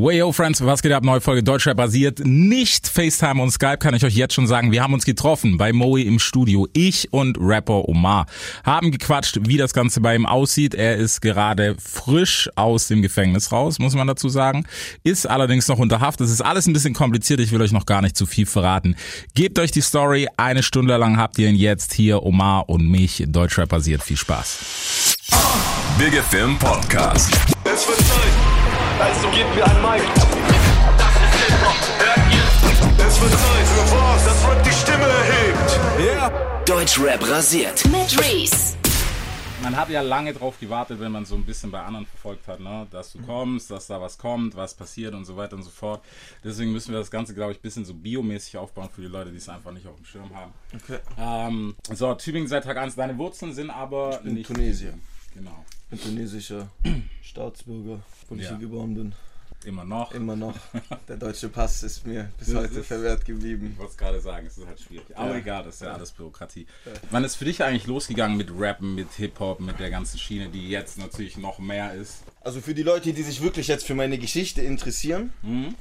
[0.00, 1.02] Wayo Friends, was geht ab?
[1.02, 2.20] Neue Folge Deutschrap basiert.
[2.24, 4.70] Nicht FaceTime und Skype kann ich euch jetzt schon sagen.
[4.70, 6.68] Wir haben uns getroffen bei Moe im Studio.
[6.72, 8.26] Ich und Rapper Omar
[8.62, 10.76] haben gequatscht, wie das Ganze bei ihm aussieht.
[10.76, 14.68] Er ist gerade frisch aus dem Gefängnis raus, muss man dazu sagen.
[15.02, 16.20] Ist allerdings noch unter Haft.
[16.20, 17.40] Das ist alles ein bisschen kompliziert.
[17.40, 18.94] Ich will euch noch gar nicht zu viel verraten.
[19.34, 20.28] Gebt euch die Story.
[20.36, 22.22] Eine Stunde lang habt ihr ihn jetzt hier.
[22.22, 23.24] Omar und mich.
[23.26, 24.04] Deutschrap basiert.
[24.04, 25.16] Viel Spaß.
[25.98, 27.36] Big FM Podcast.
[27.64, 28.32] Es wird Zeit,
[29.00, 30.02] also gebt mir ein Mic.
[30.98, 33.06] Das ist Hip-Hop, hört ihr?
[33.06, 35.80] Es wird Zeit für was, das Rap die Stimme erhebt.
[36.00, 36.64] Yeah.
[36.64, 37.84] Deutschrap rasiert.
[37.86, 38.76] mit Reese.
[39.62, 42.60] Man hat ja lange drauf gewartet, wenn man so ein bisschen bei anderen verfolgt hat,
[42.60, 42.86] ne?
[42.92, 46.00] dass du kommst, dass da was kommt, was passiert und so weiter und so fort.
[46.44, 49.32] Deswegen müssen wir das Ganze, glaube ich, ein bisschen so biomäßig aufbauen für die Leute,
[49.32, 50.52] die es einfach nicht auf dem Schirm haben.
[50.74, 50.98] Okay.
[51.18, 52.94] Ähm, so, Tübingen seit Tag 1.
[52.94, 54.46] Deine Wurzeln sind aber bin nicht.
[54.46, 54.94] Tunesier.
[55.34, 55.64] Genau.
[55.90, 56.68] Ich bin tunesischer
[57.22, 58.50] Staatsbürger, wo ich Ja.
[58.50, 59.14] hier geboren bin.
[59.64, 60.12] Immer noch.
[60.12, 60.54] Immer noch.
[61.08, 63.70] Der deutsche Pass ist mir bis Das heute ist- verwehrt geblieben.
[63.72, 65.06] Ich wollte es gerade sagen, es ist halt schwierig.
[65.16, 65.38] Aber Ja.
[65.38, 66.66] egal, das ist ja alles Bürokratie.
[67.10, 70.68] Wann ist für dich eigentlich losgegangen mit Rappen, mit Hip-Hop, mit der ganzen Schiene, die
[70.68, 72.22] jetzt natürlich noch mehr ist?
[72.42, 75.74] Also für die Leute, die sich wirklich jetzt für meine Geschichte interessieren, Mhm.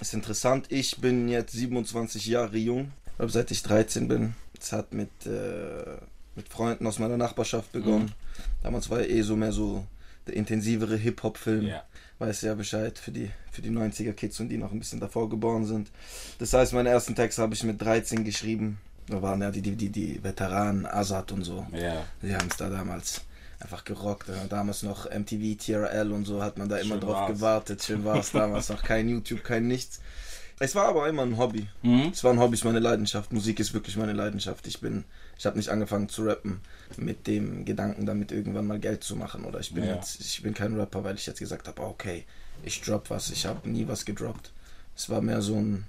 [0.00, 0.66] ist interessant.
[0.68, 4.34] Ich bin jetzt 27 Jahre jung, aber seit ich 13 bin.
[4.60, 5.96] Es hat mit, äh,
[6.34, 8.06] mit Freunden aus meiner Nachbarschaft begonnen.
[8.06, 8.42] Mhm.
[8.62, 9.86] Damals war eh so mehr so
[10.26, 11.66] der intensivere Hip-Hop-Film.
[11.66, 11.82] Ja.
[12.18, 15.64] Weiß ja Bescheid für die, für die 90er-Kids und die noch ein bisschen davor geboren
[15.64, 15.90] sind.
[16.38, 18.78] Das heißt, meine ersten Texte habe ich mit 13 geschrieben.
[19.08, 21.66] Da waren ja die, die, die, die Veteranen, Azad und so.
[21.72, 22.04] Ja.
[22.22, 23.22] Die haben es da damals
[23.58, 24.28] einfach gerockt.
[24.28, 27.32] Ja, Damals noch MTV, TRL und so hat man da immer Schön drauf war's.
[27.32, 27.82] gewartet.
[27.82, 28.82] Schön war es damals noch.
[28.82, 30.00] Kein YouTube, kein nichts.
[30.62, 31.66] Es war aber immer ein Hobby.
[31.82, 32.10] Mhm.
[32.12, 33.32] Es war ein Hobby, ist meine Leidenschaft.
[33.32, 34.64] Musik ist wirklich meine Leidenschaft.
[34.68, 35.02] Ich bin,
[35.36, 36.60] ich habe nicht angefangen zu rappen
[36.96, 39.44] mit dem Gedanken, damit irgendwann mal Geld zu machen.
[39.44, 39.96] Oder ich bin Ja.
[39.96, 42.24] jetzt, ich bin kein Rapper, weil ich jetzt gesagt habe, okay,
[42.62, 43.30] ich drop was.
[43.30, 44.52] Ich habe nie was gedroppt.
[44.94, 45.84] Es war mehr so ein.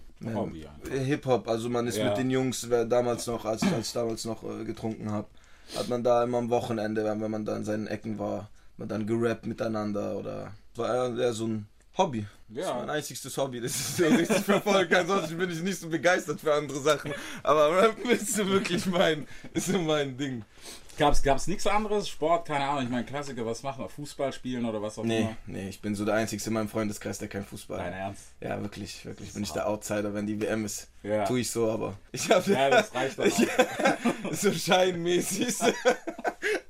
[0.90, 1.48] Hip-Hop.
[1.48, 2.06] Also man ist Ja.
[2.10, 5.28] mit den Jungs, wer damals noch, als, als ich damals noch äh, getrunken habe,
[5.76, 9.06] hat man da immer am Wochenende, wenn man da in seinen Ecken war, man dann
[9.06, 11.68] gerappt miteinander oder war eher so ein
[11.98, 12.26] Hobby.
[12.50, 12.72] Das Ja.
[12.72, 14.94] ist mein einziges Hobby, das ist so richtig verfolgt.
[14.94, 17.14] Ansonsten bin ich nicht so begeistert für andere Sachen.
[17.44, 20.44] Aber Rappen ist so wirklich mein, ist so mein Ding.
[20.96, 22.08] Gab's, gab's nichts anderes?
[22.08, 23.90] Sport, keine Ahnung, ich meine Klassiker, was machen wir?
[23.90, 25.38] Fußball spielen oder was auch Nee, immer?
[25.48, 28.22] nee, ich bin so der Einzige in meinem Freundeskreis, der kein Fußball Dein Ernst?
[28.42, 29.34] Ja, wirklich, wirklich.
[29.34, 30.90] Bin ich der Outsider, wenn die WM ist.
[31.02, 31.26] Ja.
[31.26, 33.26] Tue ich so, aber ich habe Ja, das reicht doch
[34.34, 35.56] so scheinmäßig.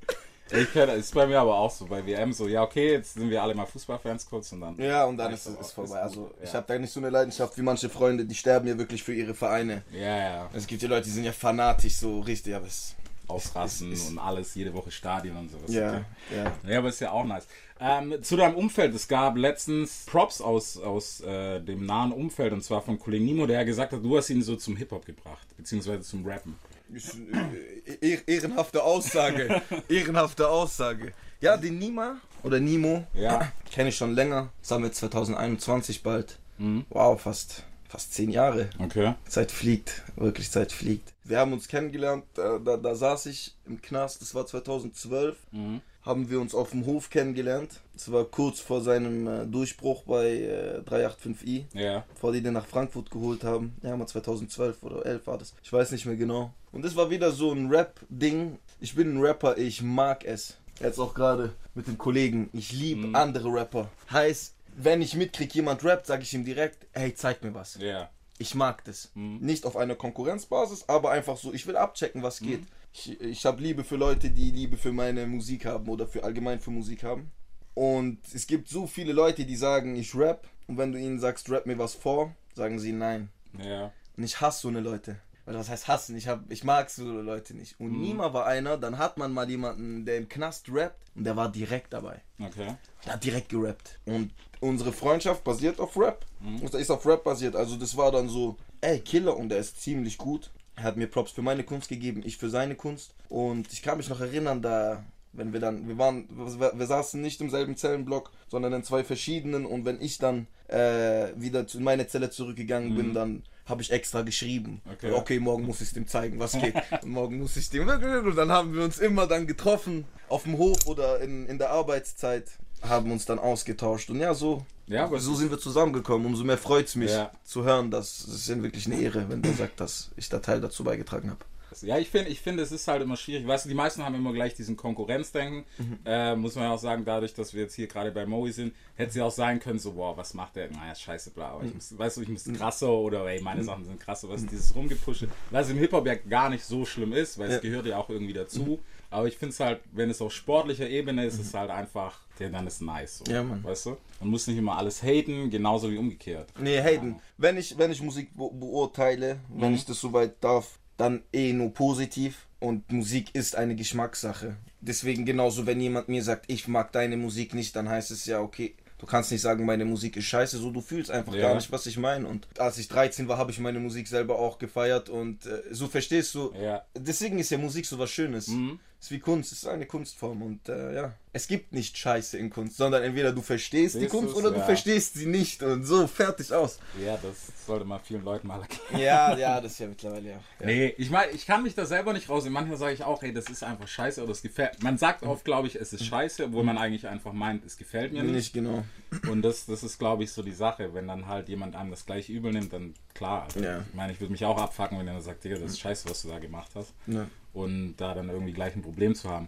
[0.52, 3.30] Ich kenne, ist bei mir aber auch so, bei WM so, ja okay, jetzt sind
[3.30, 4.78] wir alle mal Fußballfans kurz und dann.
[4.78, 6.00] Ja, und dann ist es vorbei.
[6.00, 6.56] Also gut, ich ja.
[6.56, 9.34] habe da nicht so eine Leidenschaft wie manche Freunde, die sterben ja wirklich für ihre
[9.34, 9.82] Vereine.
[9.90, 10.50] Ja, ja.
[10.52, 12.94] Es gibt ja Leute, die sind ja fanatisch so richtig, aber es.
[13.26, 15.72] Ausrasten Ist- ist- und alles, jede Woche Stadion und sowas.
[15.72, 16.04] Ja, Okay.
[16.36, 16.70] ja.
[16.70, 17.46] Ja, aber ist ja auch nice.
[17.80, 22.62] Ähm, zu deinem Umfeld, es gab letztens Props aus, aus äh, dem nahen Umfeld und
[22.62, 26.02] zwar von Kollegen Nimo, der gesagt hat, du hast ihn so zum Hip-Hop gebracht, beziehungsweise
[26.02, 26.58] zum Rappen.
[26.92, 29.62] Äh, eh- ehrenhafte Aussage.
[29.88, 31.12] ehrenhafte Aussage.
[31.40, 33.52] Ja, den Nima oder Nimo Ja.
[33.70, 34.50] kenne ich schon länger.
[34.60, 36.38] Das haben wir 2021 bald.
[36.58, 36.84] Mhm.
[36.90, 38.68] Wow, fast, fast zehn Jahre.
[38.80, 39.14] Okay.
[39.28, 41.12] Zeit fliegt, wirklich Zeit fliegt.
[41.22, 45.36] Wir haben uns kennengelernt, da, da, da saß ich im Knast, das war 2012.
[45.52, 45.80] Mhm.
[46.02, 47.80] Haben wir uns auf dem Hof kennengelernt.
[47.94, 52.04] Das war kurz vor seinem äh, Durchbruch bei äh, 385i, Ja.
[52.12, 53.74] bevor die den nach Frankfurt geholt haben.
[53.82, 55.54] Ja, mal 2012 oder 11 war das.
[55.62, 56.52] Ich weiß nicht mehr genau.
[56.72, 58.58] Und das war wieder so ein Rap-Ding.
[58.80, 60.56] Ich bin ein Rapper, ich mag es.
[60.80, 62.50] Jetzt auch gerade mit dem Kollegen.
[62.52, 63.14] Ich liebe Mhm.
[63.14, 63.88] andere Rapper.
[64.10, 67.76] Heißt, wenn ich mitkrieg, jemand rappt, sage ich ihm direkt, hey, zeig mir was.
[67.76, 68.10] Ja.
[68.38, 69.10] Ich mag das.
[69.14, 69.38] Mhm.
[69.40, 72.62] Nicht auf einer Konkurrenzbasis, aber einfach so, ich will abchecken, was geht.
[72.92, 76.60] Ich, ich habe Liebe für Leute, die Liebe für meine Musik haben oder für allgemein
[76.60, 77.30] für Musik haben.
[77.74, 80.48] Und es gibt so viele Leute, die sagen, ich rap.
[80.66, 83.30] Und wenn du ihnen sagst, rap mir was vor, sagen sie nein.
[83.58, 83.92] Ja.
[84.16, 85.16] Und ich hasse so eine Leute.
[85.44, 86.16] Weil was heißt hassen?
[86.16, 87.78] Ich, hab, ich mag so Leute nicht.
[87.78, 91.36] Und Nima war einer, dann hat man mal jemanden, der im Knast rappt und der
[91.36, 92.22] war direkt dabei.
[92.38, 92.76] Okay.
[93.04, 93.98] Der hat direkt gerappt.
[94.06, 96.24] Und unsere Freundschaft basiert auf Rap.
[96.62, 97.56] Und der ist auf Rap basiert.
[97.56, 100.50] Also das war dann so, ey, Killer und der ist ziemlich gut.
[100.76, 103.14] Er hat mir Props für meine Kunst gegeben, ich für seine Kunst.
[103.28, 107.20] Und ich kann mich noch erinnern, da, wenn wir dann, wir waren, wir, wir saßen
[107.20, 109.66] nicht im selben Zellenblock, sondern in zwei verschiedenen.
[109.66, 114.22] Und wenn ich dann äh, wieder zu meine Zelle zurückgegangen bin, dann habe ich extra
[114.22, 114.82] geschrieben.
[114.92, 115.12] Okay.
[115.12, 116.74] okay, morgen muss ich dem zeigen, was geht.
[117.04, 117.88] Morgen muss ich dem.
[117.88, 121.70] Und dann haben wir uns immer dann getroffen auf dem Hof oder in, in der
[121.70, 122.50] Arbeitszeit,
[122.82, 124.10] haben uns dann ausgetauscht.
[124.10, 126.26] Und ja, so, Ja, so sind wir zusammengekommen.
[126.26, 127.30] Umso mehr freut es mich Ja.
[127.44, 130.60] zu hören, dass es ist wirklich eine Ehre, wenn du sagst, dass ich da Teil
[130.60, 131.40] dazu beigetragen habe.
[131.82, 133.46] Ja, ich finde, ich finde, es ist halt immer schwierig.
[133.46, 135.64] Weißt du, die meisten haben immer gleich diesen Konkurrenzdenken.
[135.78, 135.98] Mhm.
[136.04, 138.74] Äh, muss man ja auch sagen, dadurch, dass wir jetzt hier gerade bei Moe sind,
[138.96, 140.70] hätte sie auch sein können, so, boah, was macht der?
[140.70, 141.48] Naja, scheiße, bla.
[141.50, 141.74] Aber ich Mhm.
[141.76, 145.28] muss, weißt du, ich muss krasser oder, ey, meine Sachen sind krasser, was dieses rumgepushe.
[145.50, 147.60] Was im Hip-Hop ja gar nicht so schlimm ist, weil es Ja.
[147.60, 148.62] gehört ja auch irgendwie dazu.
[148.62, 148.78] Mhm.
[149.10, 152.18] Aber ich finde es halt, wenn es auf sportlicher Ebene ist, ist es halt einfach,
[152.40, 153.18] ja, dann ist nice.
[153.18, 153.62] So, Ja, Mann.
[153.62, 153.96] Weißt du?
[154.18, 156.48] Man muss nicht immer alles haten, genauso wie umgekehrt.
[156.58, 159.74] Nee, Hayden, wenn ich, wenn ich Musik be beurteile, wenn Mhm.
[159.76, 162.46] ich das soweit darf, dann eh nur positiv.
[162.60, 164.56] Und Musik ist eine Geschmackssache.
[164.80, 168.40] Deswegen genauso, wenn jemand mir sagt, ich mag deine Musik nicht, dann heißt es ja,
[168.40, 171.48] okay, du kannst nicht sagen, meine Musik ist scheiße, so du fühlst einfach Ja.
[171.48, 172.26] gar nicht, was ich meine.
[172.26, 175.88] Und als ich 13 war, habe ich meine Musik selber auch gefeiert und äh, so
[175.88, 176.52] verstehst du.
[176.58, 176.82] Ja.
[176.96, 178.48] Deswegen ist ja Musik so was Schönes.
[178.48, 178.78] Mhm.
[178.98, 182.38] Es ist wie Kunst, es ist eine Kunstform und äh, ja, es gibt nicht Scheiße
[182.38, 184.36] in Kunst, sondern entweder du verstehst die Siehst Kunst du's?
[184.38, 184.64] oder du Ja.
[184.64, 186.78] verstehst sie nicht und so fertig aus.
[187.04, 189.00] Ja, das sollte man vielen Leuten mal erklären.
[189.02, 190.40] Ja, ja, das ist ja mittlerweile ja.
[190.64, 192.44] Nee, ich meine, ich kann mich da selber nicht raus.
[192.48, 194.80] Manchmal sage ich auch, hey, das ist einfach scheiße oder es gefällt.
[194.82, 198.12] Man sagt oft, glaube ich, es ist scheiße, obwohl man eigentlich einfach meint, es gefällt
[198.12, 198.32] mir nicht.
[198.34, 198.84] Nicht genau.
[199.28, 200.94] Und das, das ist, glaube ich, so die Sache.
[200.94, 203.44] Wenn dann halt jemand einem das gleiche übel nimmt, dann klar.
[203.46, 203.80] Also, Ja.
[203.88, 206.22] Ich meine, ich würde mich auch abfacken, wenn er sagt, Digga, das ist scheiße, was
[206.22, 206.92] du da gemacht hast.
[207.08, 207.26] Ja.
[207.52, 209.46] Und da dann irgendwie gleich ein Problem zu haben.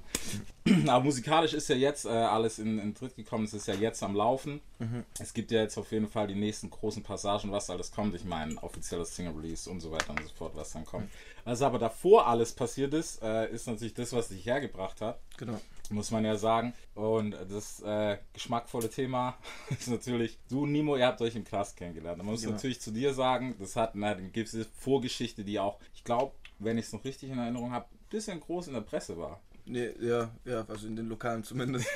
[0.87, 3.45] Aber musikalisch ist ja jetzt äh, alles in, in Tritt gekommen.
[3.45, 4.61] Es ist ja jetzt am Laufen.
[5.19, 8.15] Es gibt ja jetzt auf jeden Fall die nächsten großen Passagen, was alles kommt.
[8.15, 11.09] Ich meine, offizielles Single-Release und so weiter und so fort, was dann kommt.
[11.45, 15.59] Was aber davor alles passiert ist, äh, ist natürlich das, was dich hergebracht hat Genau.
[15.91, 16.75] muss man ja sagen.
[16.95, 19.37] Und das äh, geschmackvolle Thema
[19.71, 22.19] ist natürlich, du Nimo, ihr habt euch im Knast kennengelernt.
[22.19, 22.53] Man muss Genau.
[22.55, 26.87] natürlich zu dir sagen, das hat eine gewisse Vorgeschichte, die auch, ich glaube, wenn ich
[26.87, 29.41] es noch richtig in Erinnerung habe, ein bisschen groß in der Presse war.
[29.67, 31.87] Nee, ja, ja, also in den Lokalen zumindest.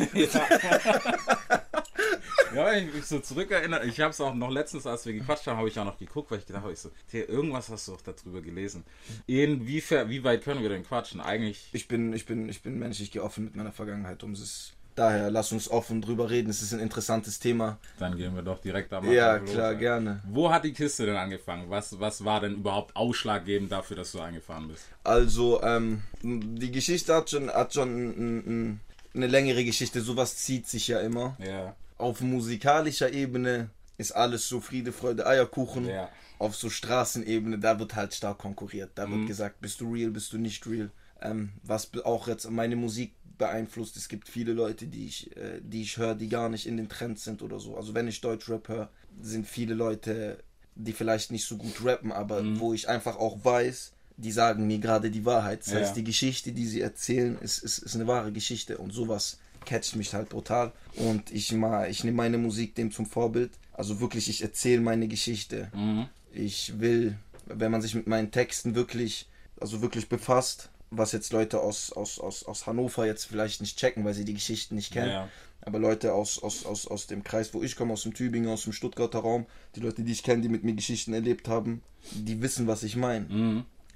[2.54, 5.46] Ja, wenn ich mich so zurückerinnere, ich habe es auch noch letztens, als wir gequatscht
[5.46, 7.86] haben, habe ich auch noch geguckt, weil ich gedacht habe, ich so, "Tja, irgendwas hast
[7.86, 8.84] du doch darüber gelesen.
[9.28, 11.20] Inwiefern, wie weit können wir denn quatschen?
[11.20, 14.32] Eigentlich, Ich bin, ich bin, ich bin Mensch, ich gehe offen mit meiner Vergangenheit um.
[14.32, 16.50] Es ist, daher lass uns offen drüber reden.
[16.50, 17.78] Es ist ein interessantes Thema.
[17.98, 19.78] dann gehen wir doch direkt am Ja, los, klar, ey.
[19.78, 20.20] gerne.
[20.28, 21.70] Wo hat die Kiste denn angefangen?
[21.70, 24.84] Was, was war denn überhaupt ausschlaggebend dafür, dass du eingefahren bist?
[25.04, 28.80] Also, ähm, die Geschichte hat schon, hat schon n- n-
[29.14, 30.00] eine längere Geschichte.
[30.00, 31.36] Sowas zieht sich ja immer.
[31.38, 35.86] Ja, Auf musikalischer Ebene ist alles so Friede, Freude, Eierkuchen.
[35.86, 36.08] Ja.
[36.38, 38.92] Auf so Straßenebene, da wird halt stark konkurriert.
[38.94, 40.90] Da wird gesagt, bist du real, bist du nicht real.
[41.20, 43.96] Ähm, was auch jetzt meine Musik beeinflusst.
[43.96, 46.88] Es gibt viele Leute, die ich, äh, die ich höre, die gar nicht in den
[46.88, 47.76] Trends sind oder so.
[47.76, 48.88] Also wenn ich Deutschrap höre,
[49.20, 50.38] sind viele Leute,
[50.76, 54.78] die vielleicht nicht so gut rappen, aber wo ich einfach auch weiß, die sagen mir
[54.78, 55.62] gerade die Wahrheit.
[55.62, 55.78] Das Ja.
[55.80, 59.96] heißt, die Geschichte, die sie erzählen, ist, ist, ist eine wahre Geschichte und sowas catcht
[59.96, 60.72] mich halt brutal.
[60.96, 63.50] Und ich mal, ich nehme meine Musik dem zum Vorbild.
[63.72, 65.70] Also wirklich, ich erzähle meine Geschichte.
[66.32, 67.16] Ich will,
[67.46, 69.28] wenn man sich mit meinen Texten wirklich,
[69.58, 74.04] also wirklich befasst, was jetzt Leute aus, aus, aus, aus Hannover jetzt vielleicht nicht checken,
[74.04, 75.10] weil sie die Geschichten nicht kennen.
[75.10, 75.28] Ja.
[75.62, 78.64] Aber Leute aus, aus, aus, aus dem Kreis, wo ich komme, aus dem Tübingen, aus
[78.64, 79.46] dem Stuttgarter Raum,
[79.76, 81.82] die Leute, die ich kenne, die mit mir Geschichten erlebt haben,
[82.12, 83.26] die wissen, was ich meine.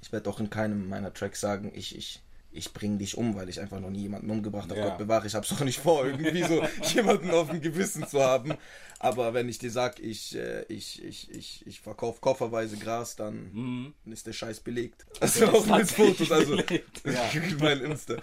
[0.01, 2.21] Ich werde auch in keinem meiner Tracks sagen, ich, ich,
[2.55, 4.79] ich bring dich um, weil ich einfach noch nie jemanden umgebracht habe.
[4.79, 4.89] Ja.
[4.89, 6.63] Gott bewahre, ich habe es auch nicht vor, irgendwie so
[6.93, 8.53] jemanden auf dem Gewissen zu haben.
[8.99, 13.93] Aber wenn ich dir sag, ich, äh, ich, ich, ich, ich verkaufe kofferweise Gras, dann
[14.05, 15.05] ist der Scheiß belegt.
[15.19, 16.63] Also auch mit Fotos, also ja.
[17.59, 18.15] mein Insta.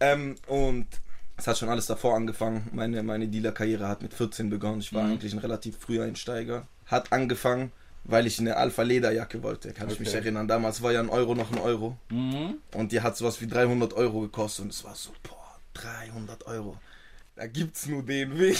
[0.00, 0.86] Ähm, und
[1.36, 2.68] es hat schon alles davor angefangen.
[2.72, 4.80] Meine, meine Dealer-Karriere hat mit 14 begonnen.
[4.80, 5.12] Ich war Mhm.
[5.12, 6.66] eigentlich ein relativ früher Einsteiger.
[6.86, 7.72] Hat angefangen,
[8.08, 9.72] weil ich eine Alpha-Lederjacke wollte.
[9.72, 10.18] Kann ich mich Okay.
[10.18, 10.48] erinnern.
[10.48, 11.96] Damals war ja ein Euro noch ein Euro.
[12.10, 12.54] Mhm.
[12.74, 14.64] Und die hat sowas wie 300 Euro gekostet.
[14.64, 16.76] Und es war so, boah, 300 Euro.
[17.34, 18.56] Da gibt's nur den Weg.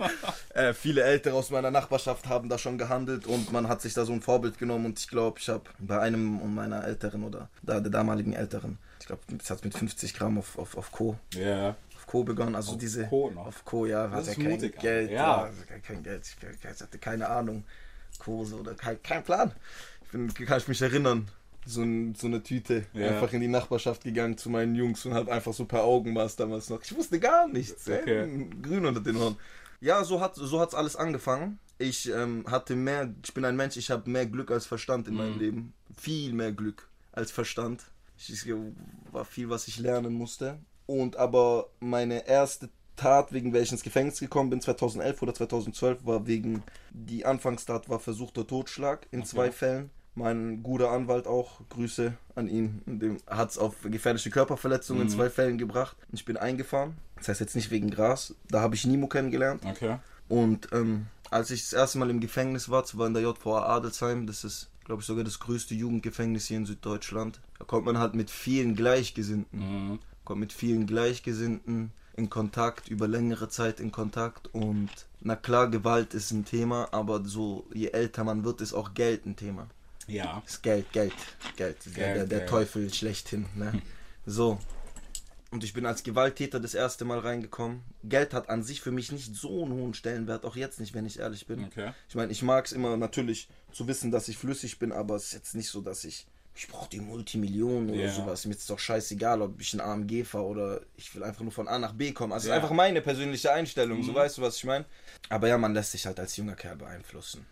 [0.54, 4.04] äh, viele Ältere aus meiner Nachbarschaft haben da schon gehandelt und man hat sich da
[4.04, 7.80] so ein Vorbild genommen und ich glaube, ich habe bei einem meiner Älteren oder da,
[7.80, 11.16] der damaligen Älteren, ich glaube, das hat mit 50 Gramm auf, auf, auf Co.
[11.34, 11.70] Ja.
[11.96, 13.06] Auf Co begonnen, also diese.
[13.08, 13.46] Co noch?
[13.46, 15.10] Auf Co, ja, Das hatte ist kein Geld.
[15.10, 15.46] ja.
[15.48, 15.50] Ja,
[15.84, 16.22] kein, Geld.
[16.62, 17.64] Ich hatte keine Ahnung.
[18.22, 19.52] Kurse oder kein, kein Plan.
[20.04, 21.28] Ich bin, kann ich mich erinnern.
[21.64, 22.86] So, ein, so eine Tüte.
[22.92, 23.08] Ja.
[23.08, 26.26] Einfach in die Nachbarschaft gegangen zu meinen Jungs und hab einfach so per Augen war
[26.26, 26.82] es damals noch.
[26.82, 27.88] Ich wusste gar nichts.
[27.88, 28.22] Okay.
[28.22, 28.50] Ey.
[28.62, 29.36] Grün unter den Horn.
[29.80, 31.58] Ja, so hat so hat's alles angefangen.
[31.78, 35.14] Ich ähm, hatte mehr, ich bin ein Mensch, ich habe mehr Glück als Verstand in
[35.14, 35.18] Mhm.
[35.20, 35.72] meinem Leben.
[35.96, 37.82] Viel mehr Glück als Verstand.
[38.18, 38.46] Ich, es
[39.12, 40.58] war viel, was ich lernen musste.
[40.86, 46.04] Und aber meine erste Tat, wegen welcher ich ins Gefängnis gekommen bin, 2011 oder 2012,
[46.04, 49.90] war wegen, die Anfangstat war versuchter Totschlag in zwei Fällen.
[50.14, 55.30] Mein guter Anwalt auch, Grüße an ihn, dem hat es auf gefährliche Körperverletzungen in zwei
[55.30, 55.96] Fällen gebracht.
[56.12, 59.62] Ich bin eingefahren, das heißt jetzt nicht wegen Gras, da habe ich Nimo kennengelernt.
[59.64, 59.96] Okay.
[60.28, 64.26] Und ähm, als ich das erste Mal im Gefängnis war, zwar in der JVA Adelsheim,
[64.26, 67.40] das ist glaube ich, sogar das größte Jugendgefängnis hier in Süddeutschland.
[67.58, 69.98] Da kommt man halt mit vielen Gleichgesinnten, Mhm.
[70.24, 74.90] kommt mit vielen Gleichgesinnten in Kontakt, über längere Zeit in Kontakt und
[75.20, 79.24] na klar, Gewalt ist ein Thema, aber so je älter man wird, ist auch Geld
[79.26, 79.68] ein Thema.
[80.06, 80.42] Ja.
[80.46, 81.14] Ist Geld, Geld,
[81.56, 82.50] Geld, der, Geld, der, der Geld.
[82.50, 83.80] Teufel schlechthin, ne?
[84.26, 84.58] So.
[85.52, 87.82] Und ich bin als Gewalttäter das erste Mal reingekommen.
[88.04, 91.04] Geld hat an sich für mich nicht so einen hohen Stellenwert, auch jetzt nicht, wenn
[91.04, 91.64] ich ehrlich bin.
[91.64, 91.92] Okay.
[92.08, 95.24] Ich meine, ich mag es immer natürlich zu wissen, dass ich flüssig bin, aber es
[95.24, 98.12] ist jetzt nicht so, dass ich, ich brauche die Multimillionen oder Ja.
[98.12, 98.44] sowas.
[98.44, 101.66] Mir ist doch scheißegal, ob ich ein AMG fahre oder ich will einfach nur von
[101.66, 102.32] A nach B kommen.
[102.32, 102.54] Also Ja.
[102.54, 102.58] Mhm.
[102.58, 104.84] ist einfach meine persönliche Einstellung, so weißt du, was ich meine.
[105.28, 107.46] Aber ja, man lässt sich halt als junger Kerl beeinflussen.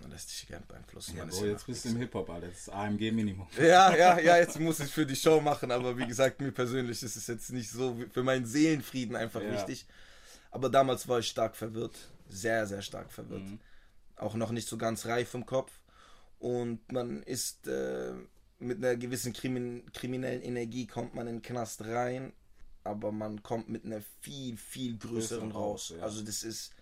[0.00, 1.16] Man lässt sich gern beeinflussen.
[1.16, 2.48] Ja, ja jetzt bist du im Hip-Hop, Alter.
[2.48, 3.46] Das ist AMG-Minimum.
[3.56, 7.02] ja, ja, ja, jetzt muss ich für die Show machen, aber wie gesagt, mir persönlich
[7.02, 9.52] ist es jetzt nicht so für meinen Seelenfrieden einfach Ja.
[9.52, 9.86] wichtig.
[10.50, 11.96] Aber damals war ich stark verwirrt,
[12.28, 13.44] sehr, sehr stark verwirrt.
[14.16, 15.70] Auch noch nicht so ganz reif im Kopf.
[16.38, 18.12] Und man ist äh,
[18.62, 22.32] mit einer gewissen Krimin kriminellen Energie kommt man in den Knast rein,
[22.84, 26.02] aber man kommt mit einer viel, viel größeren raus, ja.
[26.02, 26.72] Also das ist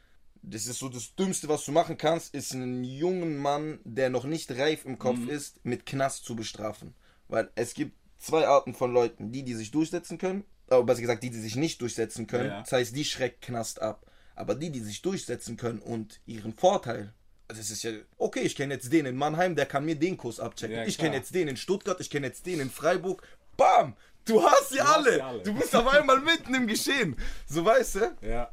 [0.43, 4.25] das ist so das Dümmste, was du machen kannst, ist einen jungen Mann, der noch
[4.25, 5.29] nicht reif im Kopf Mhm.
[5.29, 6.95] ist, mit Knast zu bestrafen.
[7.29, 11.23] Weil es gibt zwei Arten von Leuten, die, die sich durchsetzen können, aber besser gesagt,
[11.23, 12.49] die, die sich nicht durchsetzen können.
[12.49, 12.61] Ja.
[12.63, 14.07] Das heißt, die schreckt Knast ab.
[14.35, 17.13] Aber die, die sich durchsetzen können und ihren Vorteil,
[17.51, 20.17] also es ist ja, okay, ich kenne jetzt den in Mannheim, der kann mir den
[20.17, 20.77] Kurs abchecken.
[20.77, 23.23] Ja, ich kenne jetzt den in Stuttgart, ich kenne jetzt den in Freiburg.
[23.57, 23.97] Bam!
[24.25, 25.15] Du hast sie hast alle.
[25.15, 25.43] sie alle.
[25.43, 27.17] Du bist auf einmal mitten im Geschehen.
[27.49, 28.17] So weißt du?
[28.21, 28.53] Ja.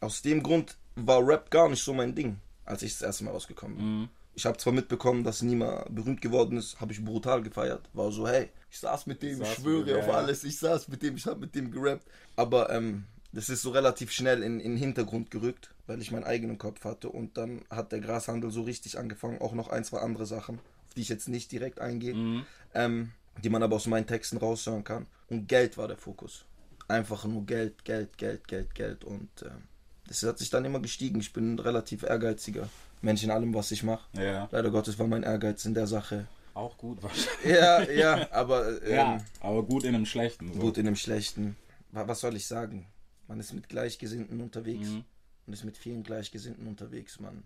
[0.00, 3.30] Aus dem Grund war Rap gar nicht so mein Ding, als ich das erste Mal
[3.30, 3.86] rausgekommen bin.
[4.00, 4.08] Mhm.
[4.34, 7.88] Ich habe zwar mitbekommen, dass Nima berühmt geworden ist, habe ich brutal gefeiert.
[7.94, 10.12] War so, hey, ich saß mit dem, ich mit schwöre auf ja.
[10.12, 12.06] alles, ich saß mit dem, ich habe mit dem gerappt.
[12.36, 16.24] Aber ähm, das ist so relativ schnell in, in den Hintergrund gerückt, weil ich meinen
[16.24, 17.08] eigenen Kopf hatte.
[17.08, 20.94] Und dann hat der Grashandel so richtig angefangen, auch noch ein, zwei andere Sachen, auf
[20.94, 22.46] die ich jetzt nicht direkt eingehe, Mhm.
[22.74, 23.12] ähm,
[23.44, 25.06] die man aber aus meinen Texten raushören kann.
[25.28, 26.44] Und Geld war der Fokus.
[26.88, 29.04] Einfach nur Geld, Geld, Geld, Geld, Geld.
[29.04, 29.64] Und ähm,
[30.08, 31.18] das hat sich dann immer gestiegen.
[31.20, 32.68] Ich bin ein relativ ehrgeiziger
[33.02, 34.08] Mensch in allem, was ich mache.
[34.12, 34.48] Ja.
[34.52, 36.26] Leider Gottes war mein Ehrgeiz in der Sache.
[36.54, 37.44] Auch gut wahrscheinlich.
[37.44, 40.52] Ja, ja, aber ähm, Ja, aber gut in einem schlechten.
[40.54, 40.60] So.
[40.60, 41.56] gut in dem Schlechten.
[41.90, 42.86] Wa- Was soll ich sagen?
[43.28, 44.88] Man ist mit Gleichgesinnten unterwegs.
[44.88, 45.04] Mhm.
[45.46, 47.20] Man ist mit vielen Gleichgesinnten unterwegs.
[47.20, 47.44] Man,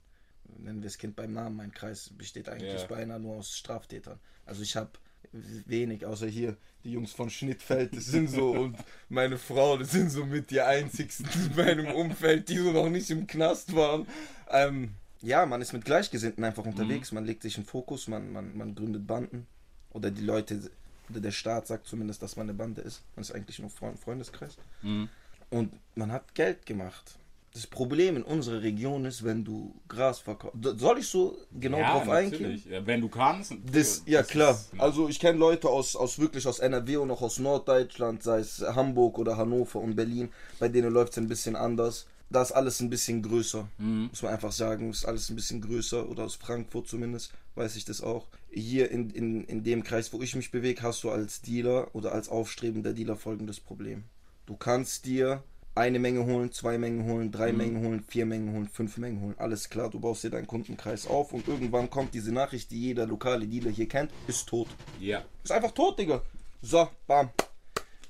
[0.59, 2.87] nennen wir das Kind beim Namen, mein Kreis besteht eigentlich Ja.
[2.87, 4.19] beinahe nur aus Straftätern.
[4.47, 4.91] Also ich habe
[5.33, 8.77] wenig, außer hier die Jungs von Schnittfeld, das sind so, und
[9.09, 13.11] meine Frau, das sind so mit die einzigsten in meinem Umfeld, die so noch nicht
[13.11, 14.07] im Knast waren.
[14.51, 18.57] Ähm, ja, man ist mit Gleichgesinnten einfach unterwegs, man legt sich einen Fokus, man, man,
[18.57, 19.47] man gründet Banden.
[19.91, 20.71] Oder die Leute,
[21.11, 23.03] oder der Staat sagt zumindest, dass man eine Bande ist.
[23.15, 24.57] Man ist eigentlich nur Freund, Freundeskreis.
[24.83, 25.09] Mhm.
[25.50, 27.16] Und man hat Geld gemacht.
[27.52, 30.57] Das Problem in unserer Region ist, wenn du Gras verkaufst.
[30.78, 32.42] Soll ich so genau ja, drauf eingehen?
[32.42, 32.64] natürlich.
[32.66, 33.52] Ja, Wenn du kannst.
[33.73, 34.52] Das, ja klar.
[34.52, 38.38] ist- also ich kenne Leute aus, aus wirklich aus NRW und auch aus Norddeutschland, sei
[38.38, 40.28] es Hamburg oder Hannover und Berlin,
[40.61, 42.07] bei denen läuft es ein bisschen anders.
[42.33, 44.90] Da ist alles ein bisschen größer, muss man einfach sagen.
[44.90, 48.28] Ist alles ein bisschen größer oder aus Frankfurt zumindest, weiß ich das auch.
[48.52, 52.12] Hier in, in, in dem Kreis, wo ich mich bewege, hast du als Dealer oder
[52.12, 54.04] als aufstrebender Dealer folgendes Problem.
[54.50, 55.45] Du kannst dir
[55.76, 59.37] eine Menge holen, zwei Mengen holen, drei Mengen holen, vier Mengen holen, fünf Mengen holen.
[59.38, 63.07] Alles klar, du baust dir deinen Kundenkreis auf und irgendwann kommt diese Nachricht, die jeder
[63.07, 64.66] lokale Dealer hier kennt, ist tot.
[64.99, 65.25] Ja.
[65.45, 66.21] Ist einfach tot, Digga.
[66.62, 67.30] So, bam.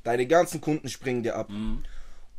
[0.02, 1.50] Deine ganzen Kunden springen dir ab.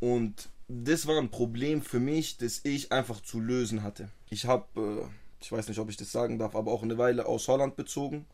[0.00, 4.08] Und das war ein Problem für mich, das ich einfach zu lösen hatte.
[4.30, 5.06] Ich habe, äh,
[5.40, 8.26] ich weiß nicht, ob ich das sagen darf, aber auch eine Weile aus Holland bezogen.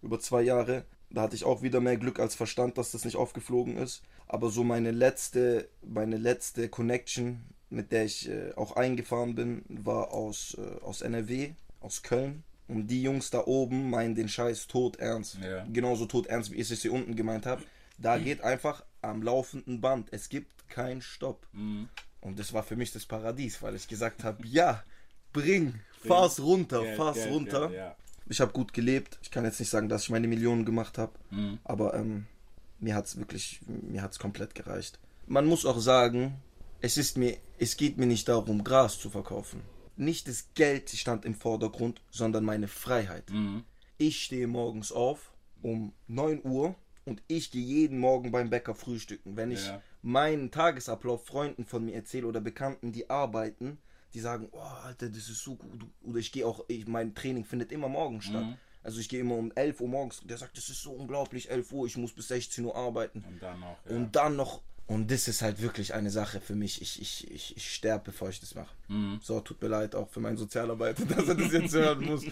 [0.00, 0.86] Über zwei Jahre.
[1.12, 4.02] Da hatte ich auch wieder mehr Glück als Verstand, dass das nicht aufgeflogen ist.
[4.28, 10.12] Aber so meine letzte, meine letzte Connection, mit der ich äh, auch eingefahren bin, war
[10.12, 12.44] aus, äh, aus NRW, aus Köln.
[12.68, 15.36] Und die Jungs da oben meinen den Scheiß tot ernst.
[15.42, 15.66] Ja.
[15.70, 17.62] Genauso tot ernst, wie ich es hier unten gemeint habe.
[17.98, 20.08] Da geht einfach am laufenden Band.
[20.12, 21.46] Es gibt keinen Stopp.
[21.52, 21.88] Mhm.
[22.20, 24.82] Und das war für mich das Paradies, weil ich gesagt habe, ja,
[25.32, 25.74] bring,
[26.06, 27.68] fahr's runter, Geld, fahr's Geld, runter.
[27.68, 27.96] Geld, ja.
[28.28, 29.18] Ich habe gut gelebt.
[29.22, 31.58] Ich kann jetzt nicht sagen, dass ich meine Millionen gemacht habe, Mhm.
[31.64, 32.26] aber ähm,
[32.78, 34.98] mir hat's wirklich, mir hat's komplett gereicht.
[35.26, 36.34] Man muss auch sagen,
[36.80, 39.60] es ist mir, es geht mir nicht darum, Gras zu verkaufen.
[39.96, 43.30] Nicht das Geld stand im Vordergrund, sondern meine Freiheit.
[43.30, 43.64] Mhm.
[43.98, 46.74] Ich stehe morgens auf um 9 Uhr
[47.04, 49.36] und ich gehe jeden Morgen beim Bäcker frühstücken.
[49.36, 49.80] Wenn ich Ja.
[50.02, 53.78] meinen Tagesablauf Freunden von mir erzähle oder Bekannten, die arbeiten,
[54.14, 55.84] die sagen, oh, Alter, das ist so gut.
[56.02, 58.44] Oder ich gehe auch, ich, mein Training findet immer morgens statt.
[58.44, 58.56] Mhm.
[58.84, 60.20] Also ich gehe immer um 11 Uhr morgens.
[60.24, 63.24] Der sagt, das ist so unglaublich, 11 Uhr, ich muss bis 16 Uhr arbeiten.
[63.26, 63.76] Und dann noch.
[63.88, 63.96] Ja.
[63.96, 64.62] Und dann noch.
[64.88, 66.82] Und das ist halt wirklich eine Sache für mich.
[66.82, 68.74] Ich, ich, ich, ich sterbe, bevor ich das mache.
[68.88, 69.20] Mhm.
[69.22, 72.24] So, tut mir leid auch für meinen Sozialarbeiter, dass er das jetzt hören muss.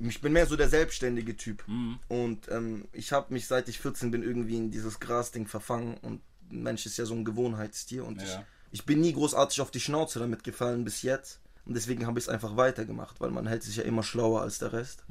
[0.00, 1.64] ich bin mehr so der selbstständige Typ.
[2.08, 5.96] Und ähm, ich habe mich, seit ich 14 bin, irgendwie in dieses Grasding verfangen.
[5.98, 8.04] Und Mensch ist ja so ein Gewohnheitstier.
[8.04, 8.24] Und Ja.
[8.26, 8.38] ich,
[8.72, 11.40] ich bin nie großartig auf die Schnauze damit gefallen bis jetzt.
[11.66, 14.58] Und deswegen habe ich es einfach weitergemacht, weil man hält sich ja immer schlauer als
[14.58, 15.04] der Rest.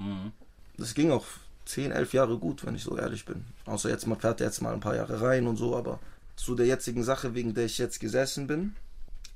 [0.77, 1.25] Das ging auch
[1.65, 3.45] 10, 11 Jahre gut, wenn ich so ehrlich bin.
[3.65, 5.99] Außer jetzt, man fährt jetzt mal ein paar Jahre rein und so, aber
[6.35, 8.75] zu der jetzigen Sache, wegen der ich jetzt gesessen bin,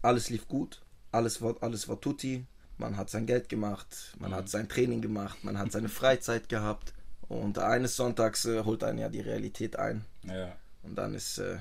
[0.02, 2.46] alles lief gut, alles war, alles war tutti,
[2.78, 6.94] man hat sein Geld gemacht, man hat sein Training gemacht, man hat seine Freizeit gehabt
[7.28, 10.54] und eines Sonntags äh, holt einen ja die Realität ein Ja.
[10.84, 11.58] und dann ist, äh,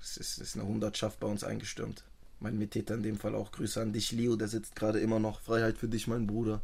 [0.00, 2.04] es ist, ist eine Hundertschaft bei uns eingestürmt.
[2.38, 5.40] Mein Mittäter in dem Fall auch Grüße an dich, Leo, der sitzt gerade immer noch.
[5.40, 6.62] Freiheit für dich, mein Bruder.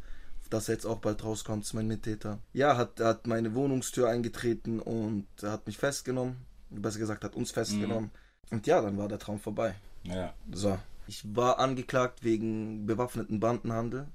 [0.49, 2.39] Dass er jetzt auch bald rauskommt, ist mein Mittäter.
[2.53, 6.37] Ja, hat, hat meine Wohnungstür eingetreten und hat mich festgenommen.
[6.69, 8.11] Besser gesagt, hat uns festgenommen.
[8.49, 9.75] Und ja, dann war der Traum vorbei.
[10.03, 10.33] Ja.
[10.51, 10.79] So.
[11.07, 14.07] Ich war angeklagt wegen bewaffneten Bandenhandel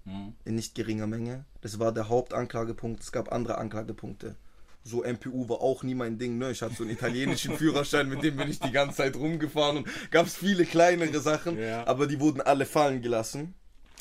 [0.44, 1.44] in nicht geringer Menge.
[1.62, 3.02] Das war der Hauptanklagepunkt.
[3.02, 4.36] Es gab andere Anklagepunkte.
[4.84, 6.50] So MPU war auch nie mein Ding, ne?
[6.50, 9.88] Ich hatte so einen italienischen Führerschein, mit dem bin ich die ganze Zeit rumgefahren und
[10.10, 11.86] gab es viele kleinere Sachen, Ja.
[11.86, 13.54] aber die wurden alle fallen gelassen.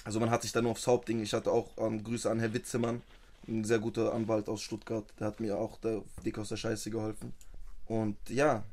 [0.03, 1.21] Also man hat sich dann nur aufs Hauptding.
[1.21, 3.03] Ich hatte auch ähm, Grüße an Herr Witzemann,
[3.47, 5.05] ein sehr guter Anwalt aus Stuttgart.
[5.19, 7.33] Der hat mir auch der, dick aus der Scheiße geholfen.
[7.85, 8.63] Und ja,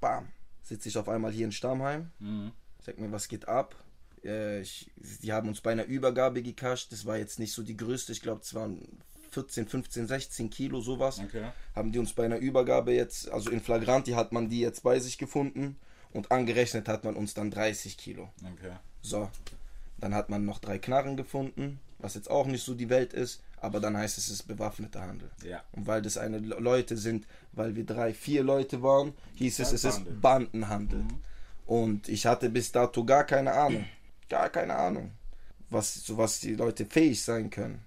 [0.00, 0.28] bam,
[0.62, 2.10] sitze ich auf einmal hier in Stammheim.
[2.84, 3.74] Sag mir, was geht ab?
[4.22, 4.90] Äh, ich,
[5.22, 6.92] die haben uns bei einer Übergabe gekascht.
[6.92, 8.12] Das war jetzt nicht so die größte.
[8.12, 8.82] Ich glaube, es waren
[9.30, 11.18] 14, 15, 16 Kilo, sowas.
[11.20, 11.48] Okay.
[11.74, 14.98] Haben die uns bei einer Übergabe jetzt, also in Flagranti hat man die jetzt bei
[14.98, 15.76] sich gefunden.
[16.10, 18.30] Und angerechnet hat man uns dann 30 Kilo.
[18.54, 18.72] Okay.
[19.02, 19.30] So.
[19.98, 23.42] Dann hat man noch drei Knarren gefunden, was jetzt auch nicht so die Welt ist.
[23.60, 25.30] Aber dann heißt es, es ist bewaffneter Handel.
[25.44, 25.62] Ja.
[25.72, 29.72] Und weil das eine Le- Leute sind, weil wir drei, vier Leute waren, hieß es,
[29.72, 31.00] es ist Bandenhandel.
[31.00, 31.04] Bandenhandel.
[31.66, 33.84] Und ich hatte bis dato gar keine Ahnung.
[34.28, 35.10] Gar keine Ahnung.
[35.70, 37.84] Was, zu was die Leute fähig sein können.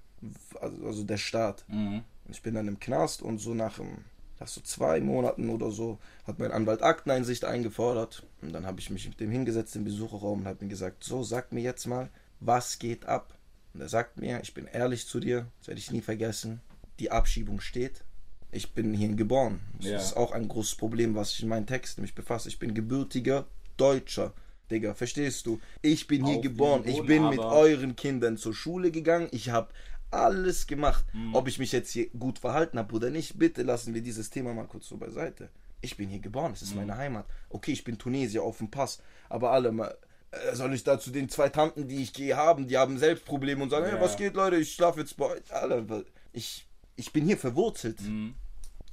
[0.60, 1.66] Also, also der Staat.
[1.70, 3.98] Und ich bin dann im Knast und so nach, einem,
[4.40, 8.24] nach so zwei Monaten oder so hat mein Anwalt Akteneinsicht eingefordert.
[8.42, 11.24] Und dann habe ich mich mit dem hingesetzt im Besucherraum und habe ihm gesagt, so
[11.24, 12.10] sag mir jetzt mal,
[12.40, 13.38] was geht ab?
[13.74, 16.62] Und er sagt mir, ich bin ehrlich zu dir, das werde ich nie vergessen,
[17.00, 18.04] die Abschiebung steht.
[18.52, 19.62] Ich bin hier geboren.
[19.78, 19.98] Das Ja.
[19.98, 22.50] ist auch ein großes Problem, was ich in meinen Texten mich befasse.
[22.50, 23.46] Ich bin gebürtiger
[23.78, 24.34] Deutscher.
[24.70, 25.60] Digga, verstehst du?
[25.82, 26.84] Ich bin hier Auf geboren.
[26.84, 29.28] diesem Ich bin mit euren Kindern zur Schule gegangen.
[29.32, 29.70] Ich habe
[30.12, 31.06] alles gemacht.
[31.14, 31.34] Mhm.
[31.36, 34.54] Ob ich mich jetzt hier gut verhalten habe oder nicht, bitte lassen wir dieses Thema
[34.54, 35.50] mal kurz so beiseite.
[35.82, 36.78] Ich bin hier geboren, es ist Mhm.
[36.82, 37.26] meine Heimat.
[37.50, 39.98] Okay, ich bin Tunesier auf dem Pass, aber alle mal.
[40.32, 43.26] äh, Soll ich da zu den zwei Tanten, die ich gehe, haben, die haben selbst
[43.26, 43.94] Probleme und sagen, Ja.
[43.94, 45.42] hey, was geht, Leute, ich schlafe jetzt bei euch.
[45.54, 48.00] Alle, ich, ich bin hier verwurzelt.
[48.02, 48.36] Mhm.